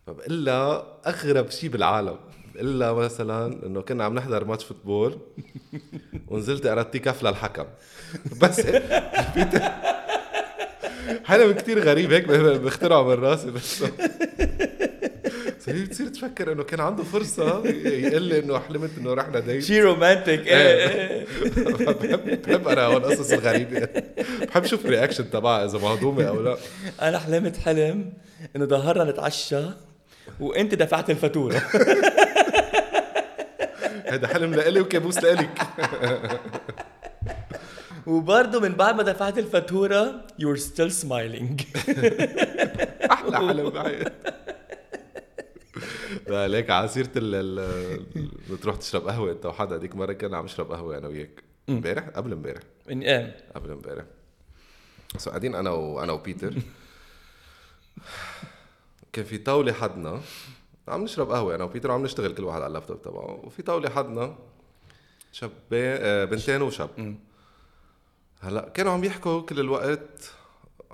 [0.07, 2.17] فبقول لها أغرب شيء بالعالم.
[2.55, 5.17] بقول لها مثلا إنه كنا عم نحضر match football
[6.27, 7.65] ونزلت ضربتي كف للحكم.
[8.41, 8.61] بس
[11.29, 13.51] حلم كتير غريب هيك بخترعه من راسي.
[13.51, 13.83] بس
[15.67, 20.47] بتصير تفكر إنه كان عنده فرصة يقول لي إنه حلمت إنه رحنا date شي romantic
[20.47, 21.25] إيه.
[21.77, 23.87] بحب بحب أنا هون القصص الغريبة.
[24.41, 26.57] بحب شوف reaction تبعها إذا مهضومة أو لا.
[27.01, 28.13] أنا حلمت حلم
[28.55, 29.63] إنه ظهرنا نتعشى
[30.39, 31.61] وأنت دفعت الفاتورة.
[34.05, 35.61] هذا حلم لإلي وكابوس لإلك.
[38.09, 41.61] وبرضه من بعد ما دفعت الفاتورة you're still smiling.
[43.11, 44.11] أحلى حلم بحياتي
[46.29, 47.09] لا ليك على سيرة
[48.51, 51.43] بتروح تشرب قهوة انت وحدا هذيك مرة كنا عم نشرب قهوة أنا وياك.
[51.69, 52.61] امبارح؟ قبل امبارح.
[52.89, 54.03] إيه؟ قبل امبارح.
[55.17, 56.53] سو قاعدين أنا وأنا وبيتر.
[59.13, 60.21] كان في طاولة حدنا.
[60.87, 63.41] عم نشرب قهوة أنا وبيتر عم نشتغل كل واحد على اللابتوب تبعه.
[63.45, 64.35] وفي طاولة حدنا
[65.31, 67.15] شاب آه، بنتين وشاب.
[68.41, 70.31] هلا كانوا عم يحكوا كل الوقت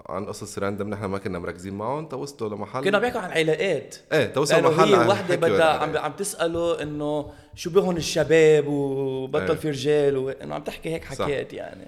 [0.09, 3.95] عن قصص random نحن ما كنا مركزين معهم توصلوا لمحل كنا عم بيحكوا عن علاقات
[4.13, 5.97] إيه توصلوا لأنه محل هي وحدة بدها عم.
[5.97, 9.53] عم تسأله إنه شو بهن الشباب وبطل إيه.
[9.53, 11.25] في رجال وانه عم تحكي هيك صح.
[11.25, 11.87] حكيات يعني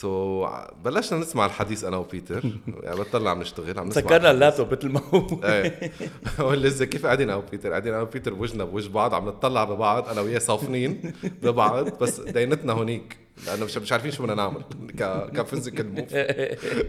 [0.00, 0.48] so
[0.84, 2.42] بلشنا نسمع الحديث أنا وبيتر.
[2.82, 4.30] يعني بطلنا عم نشتغل عم نسمع سكرنا.
[4.30, 5.26] اللابتوب مثل ما هو.
[5.44, 5.92] إيه.
[6.54, 10.20] لسه كيف قاعدين أنا وبيتر؟ قاعدين أنا وبيتر بوجهنا بوجه بعض عم نطلع ببعض أنا
[10.20, 14.62] وياه صافنين ببعض بس دينينا هونيك لأنه مش مش عارفين شو بدنا نعمل
[14.98, 16.12] ك ك physical move.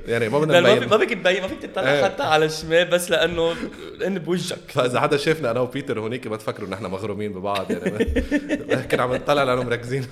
[0.07, 0.89] يعني ما بدنا نبين.
[0.89, 2.03] ما فيك تبين ما فيك تطلع إيه.
[2.03, 3.53] حتى على الشمال بس لأنه
[3.97, 8.83] لأنه بوجهك فإذا حدا شافنا أنا وبيتر هونيك ما تفكروا ان إحنا مغرومين ببعض يعني
[8.91, 10.07] كنا عم نطلع لأنه مركزين.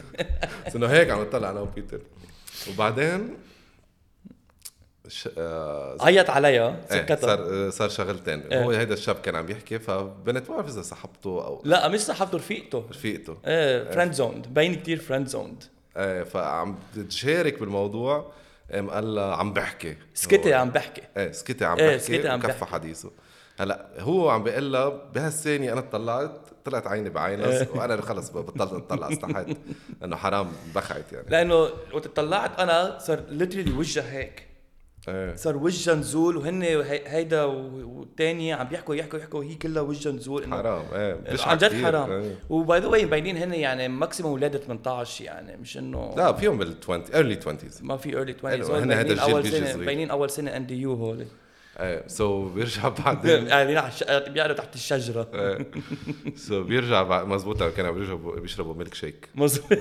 [0.68, 2.00] بس إنه هيك عم نطلع أنا وبيتر.
[2.70, 3.38] وبعدين
[5.08, 5.30] ش...
[5.38, 5.98] آه...
[6.02, 7.16] عيط عليها إيه سكتها.
[7.16, 8.40] صار صار شغلتين.
[8.40, 8.64] إيه.
[8.64, 12.38] هو هيدا الشاب كان عم يحكي فبنت ما بعرف إذا سحبته أو لا مش صاحبته
[12.38, 12.86] رفيقته.
[12.90, 13.38] رفيقته.
[13.46, 15.64] إيه فريند زوند باين كثير friend zoned
[15.98, 16.78] إيه فعم
[17.10, 18.32] تشارك بالموضوع
[18.72, 19.98] قام قال لها عم بحكي.
[20.14, 21.02] سكتي عم بحكي.
[21.18, 22.66] إيه سكتي عم إيه، بحكي سكتي عم وكفى بحكي.
[22.66, 23.12] حديثه.
[23.60, 29.12] هلا هو عم بيقول لها بهالثانية أنا طلعت طلعت عيني بعينها وأنا خلص بطلت أطلع
[29.12, 29.58] استحيت.
[30.02, 31.26] لأنه حرام بخعت يعني.
[31.30, 31.56] لأنه
[31.94, 34.48] وقت طلعت أنا صار literally وجهها هيك.
[35.08, 35.36] إيه.
[35.36, 40.48] صار وجهها نزول وهن هي- هيدا والثاني عم بيحكوا يحكوا يحكوا وهي كلها وجهها نزول
[40.52, 41.18] حرام إيه.
[41.46, 41.84] عن جد.
[41.84, 42.12] حرام.
[42.12, 42.36] إيه.
[42.50, 46.58] و by the way مبينين هن يعني maximum ولاد 18 يعني مش إنه لا فيهم
[46.58, 49.74] بال 20 early 20s ما في early 20 حلو، هول هن هيدا الجيل بيجي.
[49.78, 51.26] مبينين أول سنة NDU هول.
[51.80, 53.48] إيه so بيرجع بعدين.
[53.50, 53.92] قاعدين على
[54.30, 55.28] بيقعدوا تحت الشجرة.
[55.34, 55.68] إيه.
[56.36, 59.78] so بيرجع بعد مزبوط كانوا بيشربوا بيشربوا ميلك شيك مظبوط.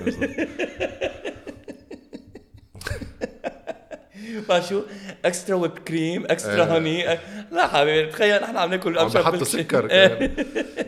[4.47, 4.81] فشو
[5.25, 6.63] extra whipped cream extra.
[6.65, 7.05] هوني
[7.51, 9.43] لا حبيبي تخيل نحن عم ناكل عم بحطوا.
[9.43, 10.35] سكر إيه.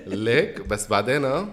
[0.07, 1.47] ليك بس بعدين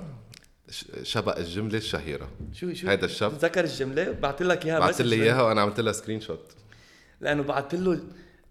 [0.70, 2.28] ش- شبق الجملة الشهيرة.
[2.52, 5.92] شو شو؟ هيدا الشاب تذكر الجملة؟ بعت لك إياها message لي إياها وأنا عملت لها
[5.92, 6.52] screenshot
[7.20, 8.00] لأنه بعت له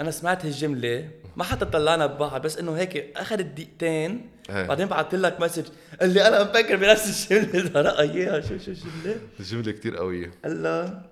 [0.01, 4.67] أنا سمعت هالجملة ما حتى طلعنا ببعض بس إنه هيك أخذت دقيقتين إيه.
[4.67, 5.65] بعدين بعت لك message
[6.01, 10.31] قال لي أنا مفكر بنفس الجملة زرقها اياها شو شو الجملة؟ الجملة كتير قوية.
[10.45, 11.09] لها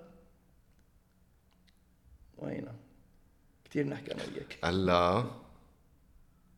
[2.38, 2.74] وينها
[3.70, 4.56] كثير نحكي أنا وياك.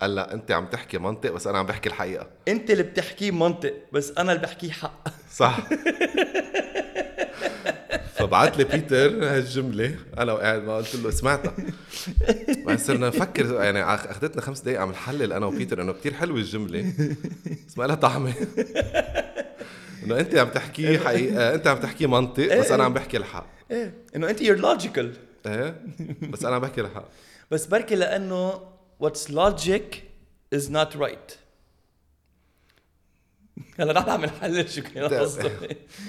[0.00, 2.30] قال لها أنت عم تحكي منطق بس أنا عم بحكي الحقيقة.
[2.48, 5.08] أنت اللي بتحكيه منطق بس أنا اللي بحكيه حق.
[5.32, 5.58] صح.
[8.14, 9.96] فبعت لي بيتر هالجملة.
[10.18, 11.54] أنا وقاعد ما قلت له سمعتها.
[12.48, 16.92] بعدين صرنا نفكر يعني أخذتنا خمس دقائق عم نحلل أنا وبيتر إنه كتير حلوة الجملة.
[17.68, 18.34] بس ما لها طعمة.
[20.04, 23.46] إنه أنت عم تحكي حقيقة أنت عم تحكي منطق بس أنا عم بحكي الحق.
[23.70, 23.94] إيه.
[24.16, 25.12] إنه أنت you're logical
[25.46, 25.82] إيه.
[26.22, 27.08] بس أنا عم بحكي الحق.
[27.50, 28.60] بس بركي لأنه
[29.00, 30.02] what's logic
[30.54, 31.32] is not right
[33.80, 35.08] هلا نحن عم نحلل شو كان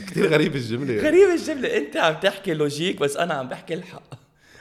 [0.08, 1.02] كتير غريب الجملة.
[1.02, 1.78] غريبة الجملة.
[1.78, 4.04] انت عم تحكي لوجيك بس أنا عم بحكي الحق.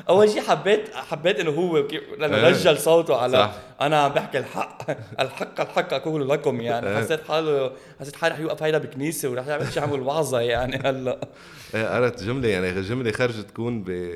[0.09, 2.43] اول شيء حبيت حبيت انه هو لأنه إيه.
[2.49, 3.55] رجل صوته على صح.
[3.81, 4.91] أنا عم بحكي الحق.
[5.21, 6.89] الحق الحق أقول لكم يعني.
[6.89, 7.05] إيه.
[7.05, 11.29] حسيت حاله حسيت حالي رح يوقف هيدا بكنيسة ورح يعمل شيء يعمل وعظة يعني هلأ.
[11.75, 12.83] إيه قرأت جملة يعني.
[12.83, 14.13] جملة خرجت تكون ب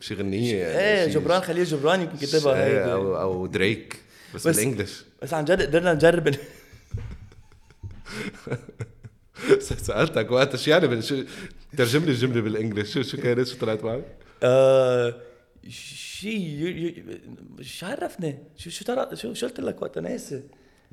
[0.00, 2.92] شي غنية يعني إيه جبران خليل جبران يمكن كتبها إيه، هيدي.
[2.92, 3.96] أو أو دريك
[4.34, 5.04] بس, بس- بالإنجلش.
[5.22, 6.34] بس عن جد قدرنا نجرب
[9.60, 11.22] سالتك وقتها شو يعني بال- شو
[11.76, 14.04] ترجم لي الجملة بالانجلش شو شو كانت؟ شو طلعت معك؟
[14.42, 15.14] آه
[15.68, 17.04] شيء
[17.60, 20.42] شو عرفني؟ شو شو ترى شو شو قلت لك وقتها؟ ناسي.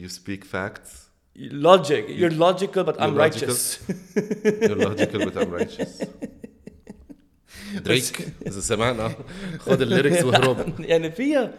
[0.02, 0.90] You speak facts.
[1.40, 2.04] Logic.
[2.20, 3.48] You're logical but I'm You're logical.
[3.48, 3.80] righteous.
[4.62, 6.04] You're logical but I'm righteous.
[7.86, 9.16] دريك إذا سمعنا
[9.60, 10.74] خذ ال lyrics واهرب.
[10.92, 11.54] يعني فيها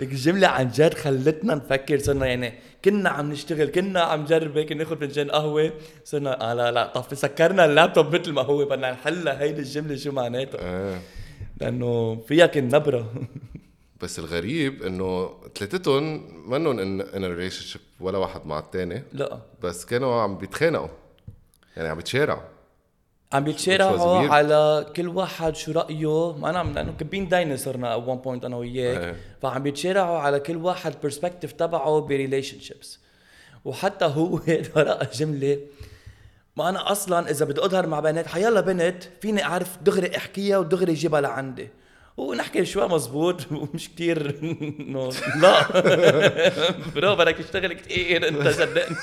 [0.00, 2.54] الجملة عن جد خلتنا نفكر صرنا يعني
[2.86, 5.72] كنا عم نشتغل كنا عم نجرب هيك ناخذ فنجان قهوة.
[6.04, 10.12] صرنا آه لا لا طب سكرنا اللابتوب مثل ما هو بدنا نحلها هيدي الجملة شو
[10.12, 10.58] معناتها.
[10.62, 10.98] آه.
[11.60, 13.12] لأنه فيها كان نبرة.
[14.02, 16.04] بس الغريب إنه ثلاثتهم
[16.50, 19.38] منهم in in relationship ولا واحد مع الثاني لا.
[19.62, 20.88] بس كانوا عم بيتخانقوا.
[21.76, 22.42] يعني عم بيتشارعوا.
[23.32, 24.28] عم بيتشارعوا.
[24.28, 26.36] على كل واحد شو رأيه.
[26.36, 28.98] ما أنا عم لأنه كمان صرنا at one point أنا وياك.
[29.00, 29.16] إيه.
[29.42, 33.00] فعم بيتشارعوا على كل واحد perspective تبعه ب relationships
[33.64, 34.40] وحتى هو
[34.76, 35.58] رأى جملة.
[36.56, 40.94] ما أنا أصلا إذا بدي أظهر مع بنات حيلا بنت فيني أعرف دغري أحكيها ودغري
[40.94, 41.68] جيبها لعندي.
[42.16, 44.40] ونحكي شوي مزبوط ومش كتير
[45.40, 45.66] لا.
[46.94, 48.96] bro بدك تشتغل كتير أنت صدقني.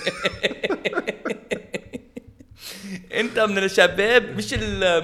[3.14, 4.54] انت من الشباب مش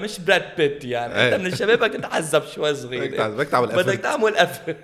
[0.04, 1.41] مش براد بيت يعني انت.
[1.41, 4.00] من الشباب بدك تتعذب شوي صغير بدك تعمل بدك.
[4.00, 4.77] تعمل effort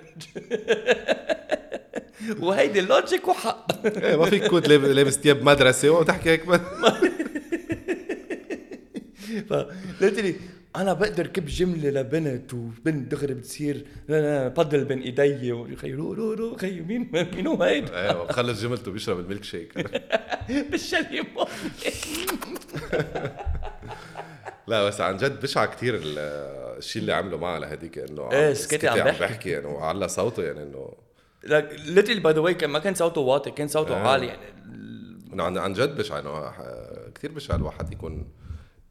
[2.40, 6.42] وهيدي ال logic وحق إيه ما فيك تكون لاب- لابس ثياب مدرسة وتحكي هيك
[10.18, 10.34] لي
[10.76, 16.12] أنا بقدر كب جملة لبنت وبنت دغري بتصير لا لا بضل بين إيدي وخي رو
[16.12, 19.72] رو رو خي مين مين هو هيدا إيه وخلص جملته بيشرب الميلك شيك
[20.70, 21.24] بالشلي
[24.66, 28.98] لا بس عن جد بشع كثير الشيء اللي عمله معها لهديك إنه إيه، سكتي عم
[28.98, 29.50] بحكي.
[29.50, 30.92] يعني وعلى صوته يعني إنه
[31.86, 34.08] literally by the way ما كان صوته واطي كان صوته آه.
[34.08, 34.46] عالي يعني
[35.32, 36.52] إنه عن عن جد بشع إنه
[37.14, 38.28] كثير بشع الواحد يكون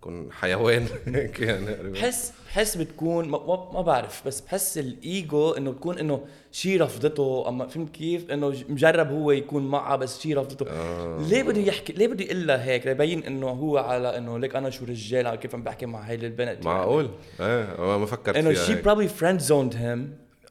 [0.06, 0.88] يكون حيوان.
[1.40, 7.46] يعني بحس بحس بتكون ما, ما, بعرف بس بحس الإيجو إنه تكون إنه شي رفضته.
[7.48, 10.66] أما فهمت كيف؟ إنه مجرب هو يكون معها بس شي رفضته.
[10.70, 11.22] آه.
[11.30, 14.70] ليه بده يحكي ليه بده يقول لها هيك؟ ليبين إنه هو على إنه ليك أنا
[14.70, 16.66] شو رجال كيف عم بحكي مع هاي البنت.
[16.66, 18.88] معقول؟ إيه ما فكرت إنه هيك.
[18.88, 20.00] probably friend zoned him.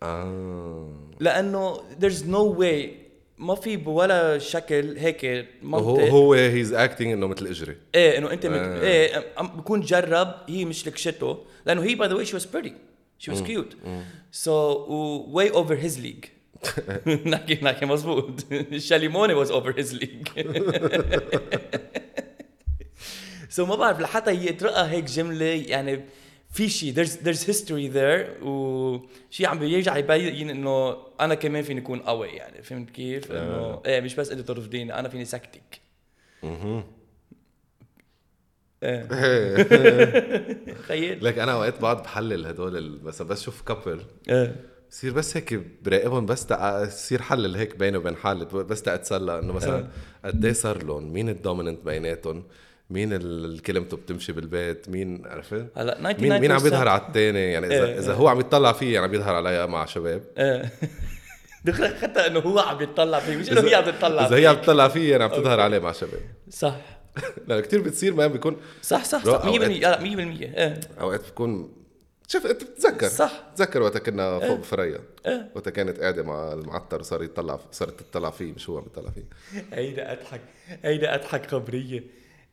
[0.03, 0.89] آه.
[1.21, 3.04] لأنه there's no way
[3.39, 6.09] ما في بولا شكل هيك هو منطق.
[6.11, 7.77] هو هيز اكتنج إنه مثل إجري.
[7.95, 8.59] إيه إنه أنت مت...
[8.59, 8.83] آه.
[8.83, 12.77] إيه بكون جرب هي مش لكشته لأنه هي by the way she was pretty
[13.19, 13.77] she was cute
[14.33, 14.53] so
[15.31, 16.25] way over his league
[17.27, 20.29] نحكي نحكي مزبوط شاليموني was over his league
[23.49, 26.05] so ما بعرف لحتى يترقى هيك جملة يعني
[26.55, 32.01] في شيء there's there's history there وشيء عم بيرجع يبين إنه أنا كمان فيني أكون
[32.01, 32.63] قوي يعني.
[32.63, 35.81] فهمت كيف؟ إنه إيه مش بس انت ترفضيني أنا فيني سكتك.
[38.83, 39.63] إيه.
[40.83, 41.25] تخيل.
[41.25, 44.57] لك أنا أوقات بقعد بحلل هدول مثلا بس شوف couple إيه.
[44.91, 46.83] بصير بس هيك براقبهم بس تق...
[46.83, 49.89] يصير حلل هيك بيني وبين حالي بس تاتسلى إنه مثلا
[50.25, 52.45] قد إيه صار لهم مين ال dominant بيناتهم؟
[52.91, 57.53] مين ال- كلمته بتمشي بالبيت؟ مين عرفت؟ هلا 99% مين مين عم بيظهر على الثاني
[57.53, 58.19] يعني اذا إيه، إذا إيه.
[58.19, 60.23] هو عم يطلع فيه يعني عم يظهر عليا مع شباب.
[60.39, 60.71] إيه.
[61.65, 64.57] دغري حتى إنه هو عم يتطلع فيه مش إنه هي عم تطلع إذا هي عم
[64.57, 66.21] تطلع فيه يعني عم تظهر عليه مع شباب.
[66.51, 66.77] صح.
[67.49, 69.43] لا كثير بتصير ما بيكون صح صح صح.
[69.43, 70.05] 100% أوقات- لا 100%
[70.43, 70.81] إيه.
[71.01, 71.73] أوقات بتكون
[72.29, 73.09] شوف أنت بتتذكر.
[73.09, 73.43] صح.
[73.57, 75.51] تذكر وقت كنا فوق بفريا إيه.
[75.55, 79.25] وقت كانت قاعدة مع المعطر وصار يطلع صارت تطلع فيه مش هو عم يطلع فيه.
[79.79, 80.41] هيدا أضحك.
[80.85, 82.05] هيدا أضحك خبرية.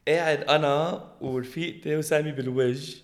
[0.07, 2.95] قاعد أنا ورفيقتي وسامي بالوجه.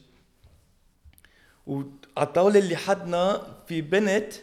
[1.67, 1.85] وعلى
[2.17, 4.33] الطاولة اللي حدنا في بنت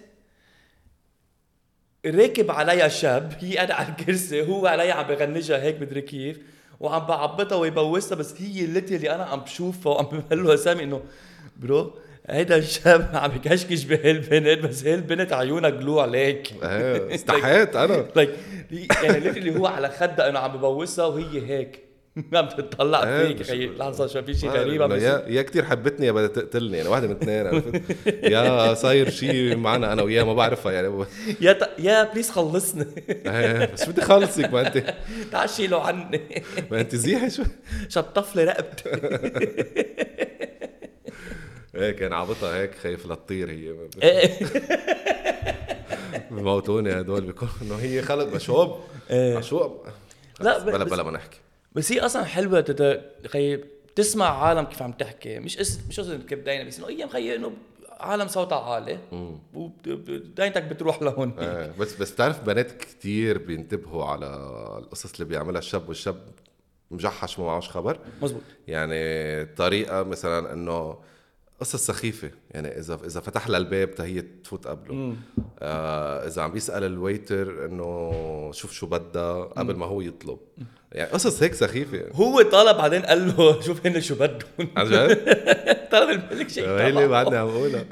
[2.07, 6.39] راكب عليها شاب هي قاعدة على الكرسي هو عليها عم بغنجها هيك مدري كيف
[6.81, 11.03] وعم بعبطها ويبوسها بس هي اللي اللي أنا عم بشوفها وعم بقول له سامي إنه
[11.57, 11.95] برو
[12.27, 16.53] هيدا الشاب عم بكشكش بهالبنت بس هالبنت عيونها جلو عليك.
[16.63, 18.07] إيه استحيت أنا.
[19.03, 21.84] يعني اللي هو على خدها إنه عم ببوسها وهي هيك.
[22.35, 26.07] عم تطلع إيه، فيك خيي لحظة شو في شيء غريب؟ عم يا يا كثير حبتني
[26.07, 27.83] يا بدها تقتلني يعني واحدة من اثنين عرفت؟
[28.33, 31.05] يا صاير شيء معنا أنا وياه ما بعرفها يعني.
[31.41, 31.71] يا ت...
[31.79, 32.87] يا please خلصني.
[33.09, 34.95] إيه، بس بدي خلصك ما انت
[35.33, 36.21] تعال شيله عني.
[36.71, 37.43] ما أنت زيحة شو؟
[37.89, 38.91] شطف لي رقبتي
[41.75, 43.75] إيه كان عابطها هيك خايف لا تطير هي.
[44.03, 44.31] إيه.
[46.31, 48.79] بموتوني هدول بيكون إنه هي خلق مشوب.
[49.13, 49.87] مشوب
[50.41, 51.44] لا، لا بلا بلا ما نحكي.
[51.75, 53.05] بس هي أصلا حلوة تت...
[53.27, 55.39] خيي تسمع عالم كيف عم تحكي.
[55.39, 55.81] مش اس...
[55.89, 57.53] مش قصدي كيف داينة بس إنه أيام خيي إنه
[57.91, 58.99] عالم صوتها عالي.
[59.55, 61.35] وداينتك بتروح لهون.
[61.39, 64.27] آه، بس بس بتعرف بنات كتير بينتبهوا على
[64.79, 66.17] القصص اللي بيعملها الشاب والشاب
[66.91, 67.99] مجحش ما معوش خبر.
[68.23, 70.99] مزبوط يعني طريقة مثلا إنه
[71.61, 75.17] قصص سخيفة يعني إذا إذا فتح لها الباب هي تفوت قبله.
[75.59, 80.39] آه إذا عم بيسأل الويتر إنه شوف شو بدها قبل ما هو يطلب.
[80.95, 82.11] يعني قصص هيك سخيفة يعني.
[82.15, 84.69] هو طلب بعدين قال له شوف هن شو بدهم.
[84.77, 85.39] عن جد؟
[85.93, 87.09] طلب الميلك شيك هي اللي.
[87.09, 87.85] بعدني عم بقولها.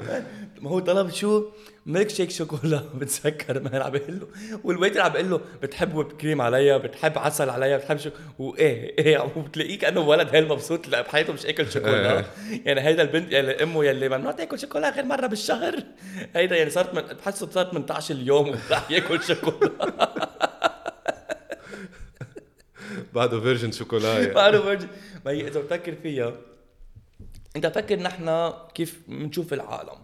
[0.61, 1.45] ما هو طلب شو؟
[1.85, 2.83] ميلك شيك شوكولا.
[2.99, 4.27] بتذكر ما عم بقول له.
[4.63, 8.97] وال waiter عم بقول له بتحب whipped cream عليا؟ بتحب عسل عليا؟ بتحب شو؟ وإيه
[8.99, 12.25] إيه وبتلاقيه كأنه ولد هيل مبسوط لا بحياته مش أكل شوكولا.
[12.65, 15.75] يعني هيدا البنت يعني امه يلي ممنوع تأكل شوكولا غير مرة بالشهر.
[16.35, 20.32] هيدا يعني صارت من بحسه صارت 18 اليوم ورح يأكل شوكولا.
[23.13, 24.87] بعده virgin شوكولا أنا برج-
[25.25, 26.33] ما هي إذا بتفكر فيها
[27.55, 29.97] أنت فكر نحن كيف بنشوف العالم.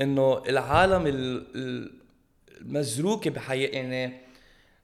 [0.00, 1.92] إنه العالم ال- ال-
[2.60, 4.20] المزروكه بحياة يعني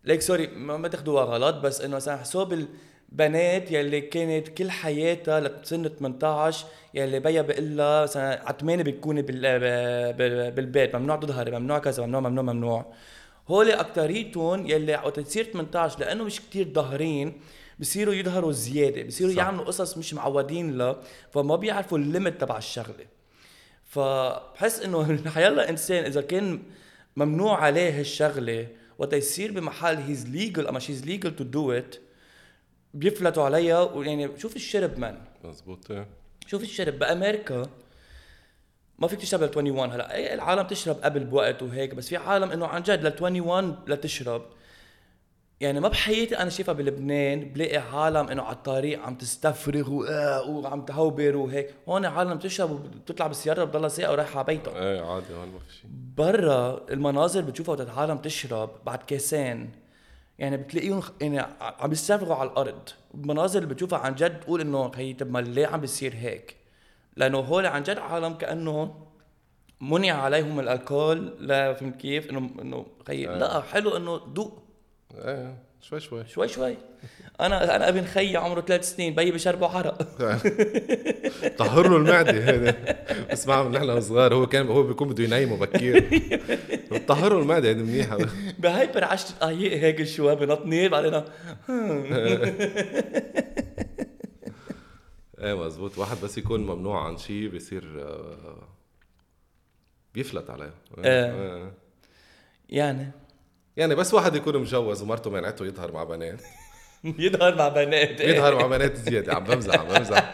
[0.04, 2.66] ليك سوري ما تاخدوها غلط بس إنه مثلا حساب
[3.12, 9.22] البنات يلي كانت كل حياتها لسن 18 يلي بيا بقول لها مثلا على 8 بتكوني
[9.22, 9.40] بال
[10.12, 12.86] بال- بالبيت ممنوع تظهري ممنوع كذا ممنوع ممنوع ممنوع.
[13.48, 17.40] هول اكتريتهم يلي وقت تصير 18 لأنه مش كتير ظاهرين
[17.78, 19.38] بصيروا يظهروا زيادة بصيروا صح.
[19.38, 23.07] يعملوا قصص مش معودين لها فما بيعرفوا ال limit تبع الشغلة
[23.84, 26.62] فبحس إنه حيلا إنسان إذا كان
[27.16, 28.68] ممنوع عليه هالشغلة
[28.99, 31.97] وقت يصير بمحل he's legal أما she's legal to do it
[32.95, 36.07] بيفلتوا عليها ويعني شوف الشرب man مزبوط إيه.
[36.47, 37.62] شوف الشرب بأمريكا
[39.05, 40.14] ما فيك تشرب لل 21 هلا.
[40.14, 44.42] أي العالم تشرب قبل بوقت وهيك بس في عالم إنه عن جد لل 21 لتشرب.
[45.61, 50.84] يعني ما بحياتي أنا شايفها بلبنان بلاقي عالم إنه على الطريق عم تستفرغ وآه وعم
[50.84, 51.74] تهوبر وهيك.
[51.88, 54.78] هون عالم بتشرب وبتطلع بالسيارة بتضلها ساعه ورايحة على بيتها.
[54.82, 55.90] إيه عادي هون ما في شيء.
[56.16, 59.70] برا المناظر بتشوفها وقت العالم تشرب بعد كاسين.
[60.38, 62.88] يعني بتلاقيهم يعني عم يستفرغوا على الأرض.
[63.14, 66.63] المناظر اللي بتشوفها عن جد تقول إنه هي طب ما ليه عم بيصير هيك؟
[67.16, 68.94] لأنه هول عن جد عالم كانه
[69.80, 71.34] منع عليهم الألكول.
[71.38, 74.62] لا فهمت كيف؟ انه إنه خي لا حلو إنه دوق
[75.14, 76.24] إيه شوي شوي.
[76.26, 76.76] شوي شوي.
[77.40, 80.02] أنا أنا ابن خيي عمره ثلاث سنين بيي بشربه عرق
[81.58, 82.74] طهر له المعدة هيدا
[83.32, 86.22] بسمعها من نحن صغار هو كان هو بيكون بده ينيمه بكير
[87.08, 88.18] طهر له المعدة هيدي منيحة.
[88.62, 91.12] ب hyper عشر دقايق هيك شوي بنطني بعدين
[95.45, 98.59] إيه مزبوط واحد بس يكون ممنوع عن شيء بيصير آه،
[100.14, 100.70] بيفلت عليه.
[101.05, 101.34] إيه.
[101.34, 101.72] إيه.
[102.68, 103.11] يعني؟
[103.76, 106.40] يعني بس واحد يكون مجوز ومرته منعته يظهر مع بنات.
[107.05, 108.20] يظهر مع بنات.
[108.20, 109.34] يظهر مع بنات زيادة.
[109.34, 110.32] عم بمزح عم بمزح.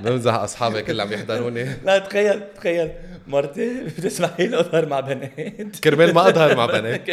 [0.00, 1.64] بمزح أصحابي كلهم عم يحضروني.
[1.84, 2.92] لا تخيل تخيل.
[3.26, 5.76] مرتي بتسمحي لي أظهر مع بنات.
[5.84, 7.08] كرمال ما أظهر مع بنات.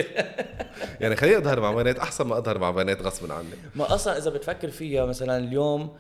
[0.99, 3.47] يعني خليني اظهر مع بنات أحسن ما أظهر مع بنات غصب عني.
[3.75, 5.95] ما أصلا إذا بتفكر فيها مثلا اليوم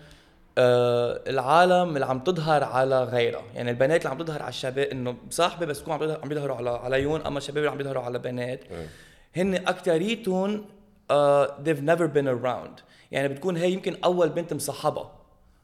[0.57, 3.43] العالم اللي عم تظهر على غيرها.
[3.55, 6.55] يعني البنات اللي عم تظهر على الشباب إنه صاحبة بس يكونوا عم يظهر- عم يظهروا
[6.55, 8.87] على عليهم أما الشباب اللي عم يظهروا على بنات إيه.
[9.35, 10.65] هن أكتريتهم
[11.11, 12.81] uh, they've never been around.
[13.11, 15.11] يعني بتكون هي يمكن أول بنت مصاحبها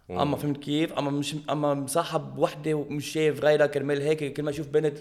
[0.09, 4.51] أما فهمت كيف؟ أما مش أما مصاحب وحدة ومش شايف غيرها كرمال هيك كل ما
[4.51, 4.97] يشوف بنت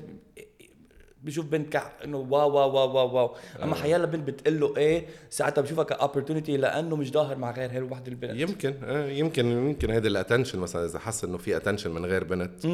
[1.25, 5.07] بشوف بنت كع إنه wow wow wow wow wow أما حيلا بنت بتقول له إيه
[5.31, 9.47] ساعتها بشوفها ك opportunity لأنه مش ظاهر مع غير هي الوحده البنت يمكن إيه، يمكن
[9.47, 12.67] يمكن هيدا ال attention مثلا إذا حس إنه في attention من غير بنت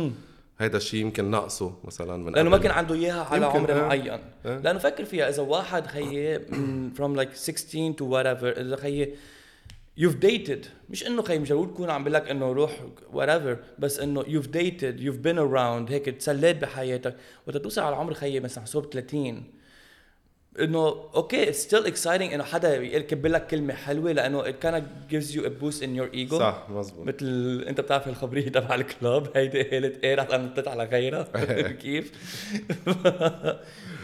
[0.60, 2.58] هيدا الشيء يمكن ناقصه مثلا من لأنه ما.
[2.58, 3.82] كان عنده إياها على عمر آه.
[3.82, 4.58] معين آه.
[4.58, 6.38] لأنه فكر فيها إذا واحد خيي
[6.98, 9.14] from like 16 to whatever إذا خيي
[10.00, 10.66] you've dated.
[10.90, 12.80] مش إنه خي مش ضروري تكون عم بقول لك إنه روح
[13.12, 17.16] whatever بس إنه you've dated you've been around هيك تسليت بحياتك.
[17.46, 19.59] وقت توصل على عمر خيي مثلا حسب 30
[20.60, 25.40] إنه أوكي still exciting إنه حدا يكب لك كلمة حلوة لأنه kind of gives you
[25.44, 26.38] a boost in your ego.
[26.38, 31.22] صح مزبوط مثل أنت بتعرف الخبرية تبع الكلاب هيدي قالت إيه رح نطت على غيرها.
[31.82, 32.12] كيف؟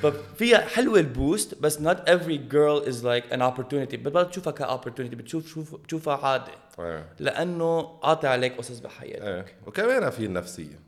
[0.02, 3.96] ففيها حلوة ال boost بس not every girl is like an opportunity.
[3.96, 7.06] بتبطل تشوفها ك opportunity بتشوف شوف بتشوفها عادي إيه.
[7.18, 9.22] لأنه قاطع عليك قصص بحياتك.
[9.22, 9.44] إيه.
[9.66, 10.80] وكمان في النفسية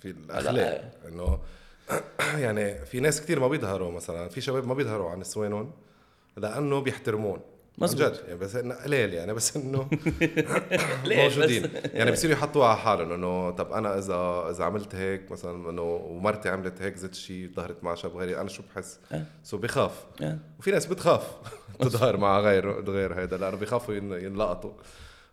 [0.00, 0.92] في الأخلاق.
[1.08, 1.38] إنه
[2.44, 5.72] يعني في ناس كتير ما بيظهروا مثلا في شباب ما بيظهروا عن نسوانهم
[6.36, 7.40] لأنه بيحترمون
[7.78, 8.02] مزبوط.
[8.12, 9.88] جد يعني بس إنه قليل يعني بس إنه؟
[11.06, 15.82] موجودين يعني بصيروا يحطوها على حالهم إنه طب أنا إذا إذا عملت هيك مثلا إنه
[15.82, 19.24] ومرتي عملت هيك زدت شيء ظهرت مع شاب غيري أنا شو بحس أه.
[19.42, 20.38] سو بخاف أه.
[20.58, 21.26] وفي ناس بتخاف
[21.80, 24.72] تظهر مع غير غير هيدا لأنه بيخافوا ين- ينلقطوا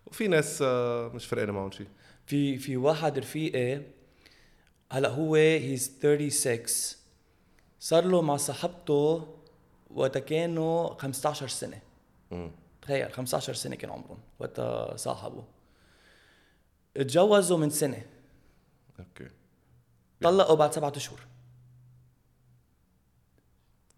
[0.08, 1.88] وفي ناس آه، مش فرقانه معهم شيء
[2.26, 3.82] في في واحد رفيقي
[4.92, 6.66] هلا هو هيز 36
[7.80, 9.28] صار له مع صاحبته
[9.94, 11.80] وقت كانوا 15 سنة
[12.32, 12.52] مم.
[12.82, 14.62] تخيل 15 سنة كان عمرهم وقت
[15.00, 15.44] صاحبوا
[16.98, 18.06] اتجوزوا من سنة
[19.00, 19.28] أوكي
[20.22, 21.20] طلقوا بعد سبعة أشهر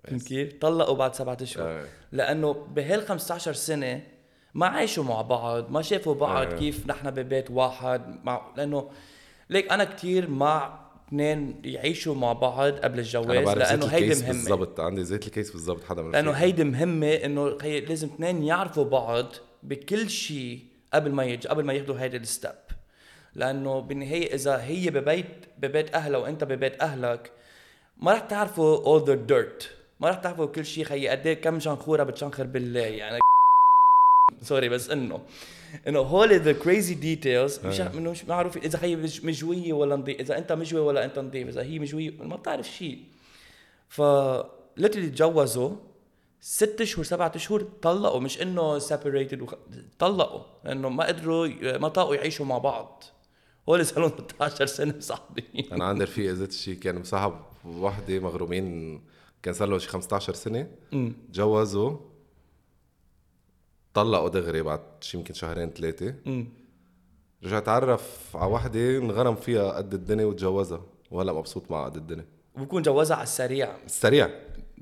[0.04, 1.86] فهمت كيف؟ طلقوا بعد سبعة أشهر آه.
[2.12, 4.08] لأنه بهال 15 سنة
[4.54, 6.56] ما عاشوا مع بعض ما شافوا بعض آه.
[6.58, 8.91] كيف نحن ببيت واحد مع لأنه
[9.50, 14.28] ليك أنا كتير مع اثنين يعيشوا مع بعض قبل الجواز لأنه هيدي مهمة.
[14.28, 14.80] بالضبط.
[14.80, 16.32] عندي زيت ال case بالضبط حدا من لأنه.
[16.32, 19.26] هيدي مهمة إنه لازم اثنين يعرفوا بعض
[19.64, 20.60] بكل شيء
[20.93, 21.47] قبل ما يج...
[21.47, 22.51] قبل ما ياخذوا هيدي ال step.
[23.36, 27.32] لأنه بالنهاية إذا هي ببيت ببيت أهلها وأنت ببيت أهلك
[27.97, 29.66] ما رح تعرفوا all the dirt.
[29.99, 33.20] ما رح تعرفوا كل شيء خيي قد إيه كم شنخوره بتشنخر بالله يعني.
[34.41, 35.22] sorry بس إنه.
[35.88, 40.38] إنه هول the crazy details مش إنه مش معروف إذا مش- مجويه ولا نظيف إذا
[40.38, 42.99] أنت مجوي ولا أنت نظيف إذا هي مجويه ما بتعرف شيء
[43.89, 44.01] ف
[44.78, 45.71] literally تجوزوا
[46.41, 49.53] ست شهور سبعة اشهر طلقوا مش إنه separated وخ...
[49.99, 51.47] طلقوا لأنه ما قدروا
[51.78, 53.03] ما طاقوا يعيشوا مع بعض.
[53.69, 57.34] هول صار لهم 13 سنة صاحبين أنا عندي رفيق زيت الشيء كان مصاحب
[57.65, 59.01] وحدة مغرومين
[59.43, 60.67] كان صار له شي 15 سنة.
[61.34, 61.97] تجوزوا
[63.94, 66.16] طلقوا دغري بعد شي يمكن شهرين ثلاثة.
[67.44, 72.26] رجع تعرف على وحدة انغرم فيها قد الدنيا وتجوزها وهلا مبسوط معها قد الدنيا.
[72.56, 73.78] وبكون جوزها على السريع.
[73.88, 74.30] سريع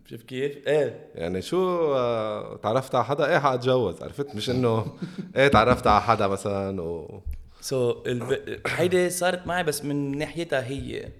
[0.05, 1.11] شوف كيف؟ إيه.
[1.15, 4.03] يعني شو آه، تعرفت على حدا؟ إيه حأتجوز.
[4.03, 4.97] عرفت؟ مش إنه
[5.35, 7.21] إيه تعرفت على حدا مثلا و
[7.61, 8.59] سو so, الب...
[8.67, 11.11] هيدي صارت معي بس من ناحيتها هي.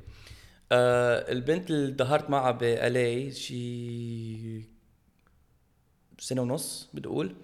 [0.72, 4.62] آه البنت اللي ظهرت معها بالي شي
[6.20, 7.36] سنة ونص بدي أقول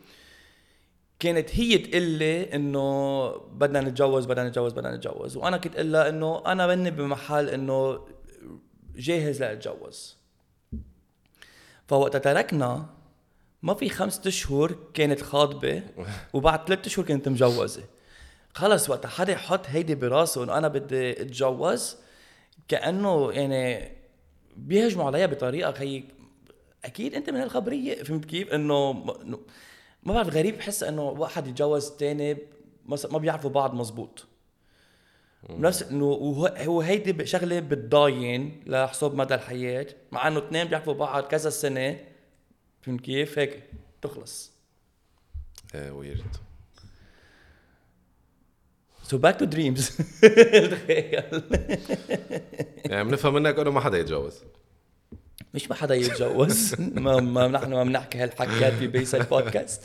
[1.19, 5.37] كانت هي تقول لي إنه بدنا نتجوز بدنا نتجوز بدنا نتجوز.
[5.37, 8.07] وأنا كنت أقول لها إنه أنا مني بمحل إنه
[8.95, 10.17] جاهز لأتجوز.
[11.87, 12.85] فوقت تركنا.
[13.61, 15.83] ما في خمسة اشهر كانت خاطبة.
[16.33, 17.83] وبعد ثلاثة اشهر كانت مجوزة.
[18.53, 21.97] خلص وقت حدا يحط هيدي براسه إنه أنا بدي أتجوز.
[22.67, 23.91] كأنه يعني
[24.55, 26.03] بيهجموا عليها بطريقة هي
[26.85, 29.03] أكيد أنت من هالخبريه فهمت كيف؟ إنه
[30.07, 32.37] ما بعرف غريب بحس إنه واحد يتجوز تاني
[32.85, 34.25] مس- ما بيعرفوا بعض مزبوط
[35.49, 36.05] نفس إنه
[36.65, 41.99] هو هيدي شغلة بتضاين لحساب مدى الحياة مع إنه اثنين بيعرفوا بعض كذا سنة
[42.81, 43.63] فهمت كيف؟ هيك
[44.01, 44.51] تخلص.
[45.75, 46.35] إيه weird
[49.03, 49.89] so back to dreams
[50.71, 51.23] تخيل
[52.85, 54.43] يعني بنفهم منك إنه ما حدا يتجوز.
[55.57, 56.75] مش ما حدا يتجوز.
[57.05, 59.81] ما, ما نحن ما بنحكي هالحكيات ببيس البودكاست.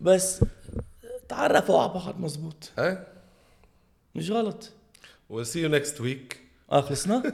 [0.00, 0.44] بس
[1.28, 2.70] تعرفوا على بعض مزبوط.
[2.78, 3.06] إيه؟
[4.14, 4.70] مش غلط.
[5.32, 6.36] See you next week.
[6.72, 7.22] آه خلصنا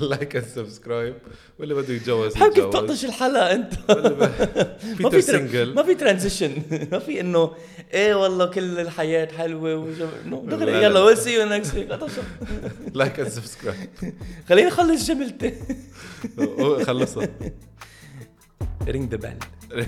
[0.00, 1.14] like and subscribe
[1.58, 2.72] واللي بده يتجوز حاول كيف يتجوز.
[2.74, 3.72] تقطش الحلقة أنت؟
[5.00, 5.22] ما في.
[5.22, 6.62] single ما في transition
[6.92, 7.50] ما في إنه
[7.94, 10.06] إيه والله كل الحياة حلوة وجو...
[10.46, 10.82] دغري لا، لا.
[10.82, 11.88] يلا we'll see you next week
[12.94, 13.90] like and subscribe
[14.48, 15.54] خليني أخلص جملتي.
[16.86, 17.28] خلصها.
[18.88, 19.86] رينج ذا بيل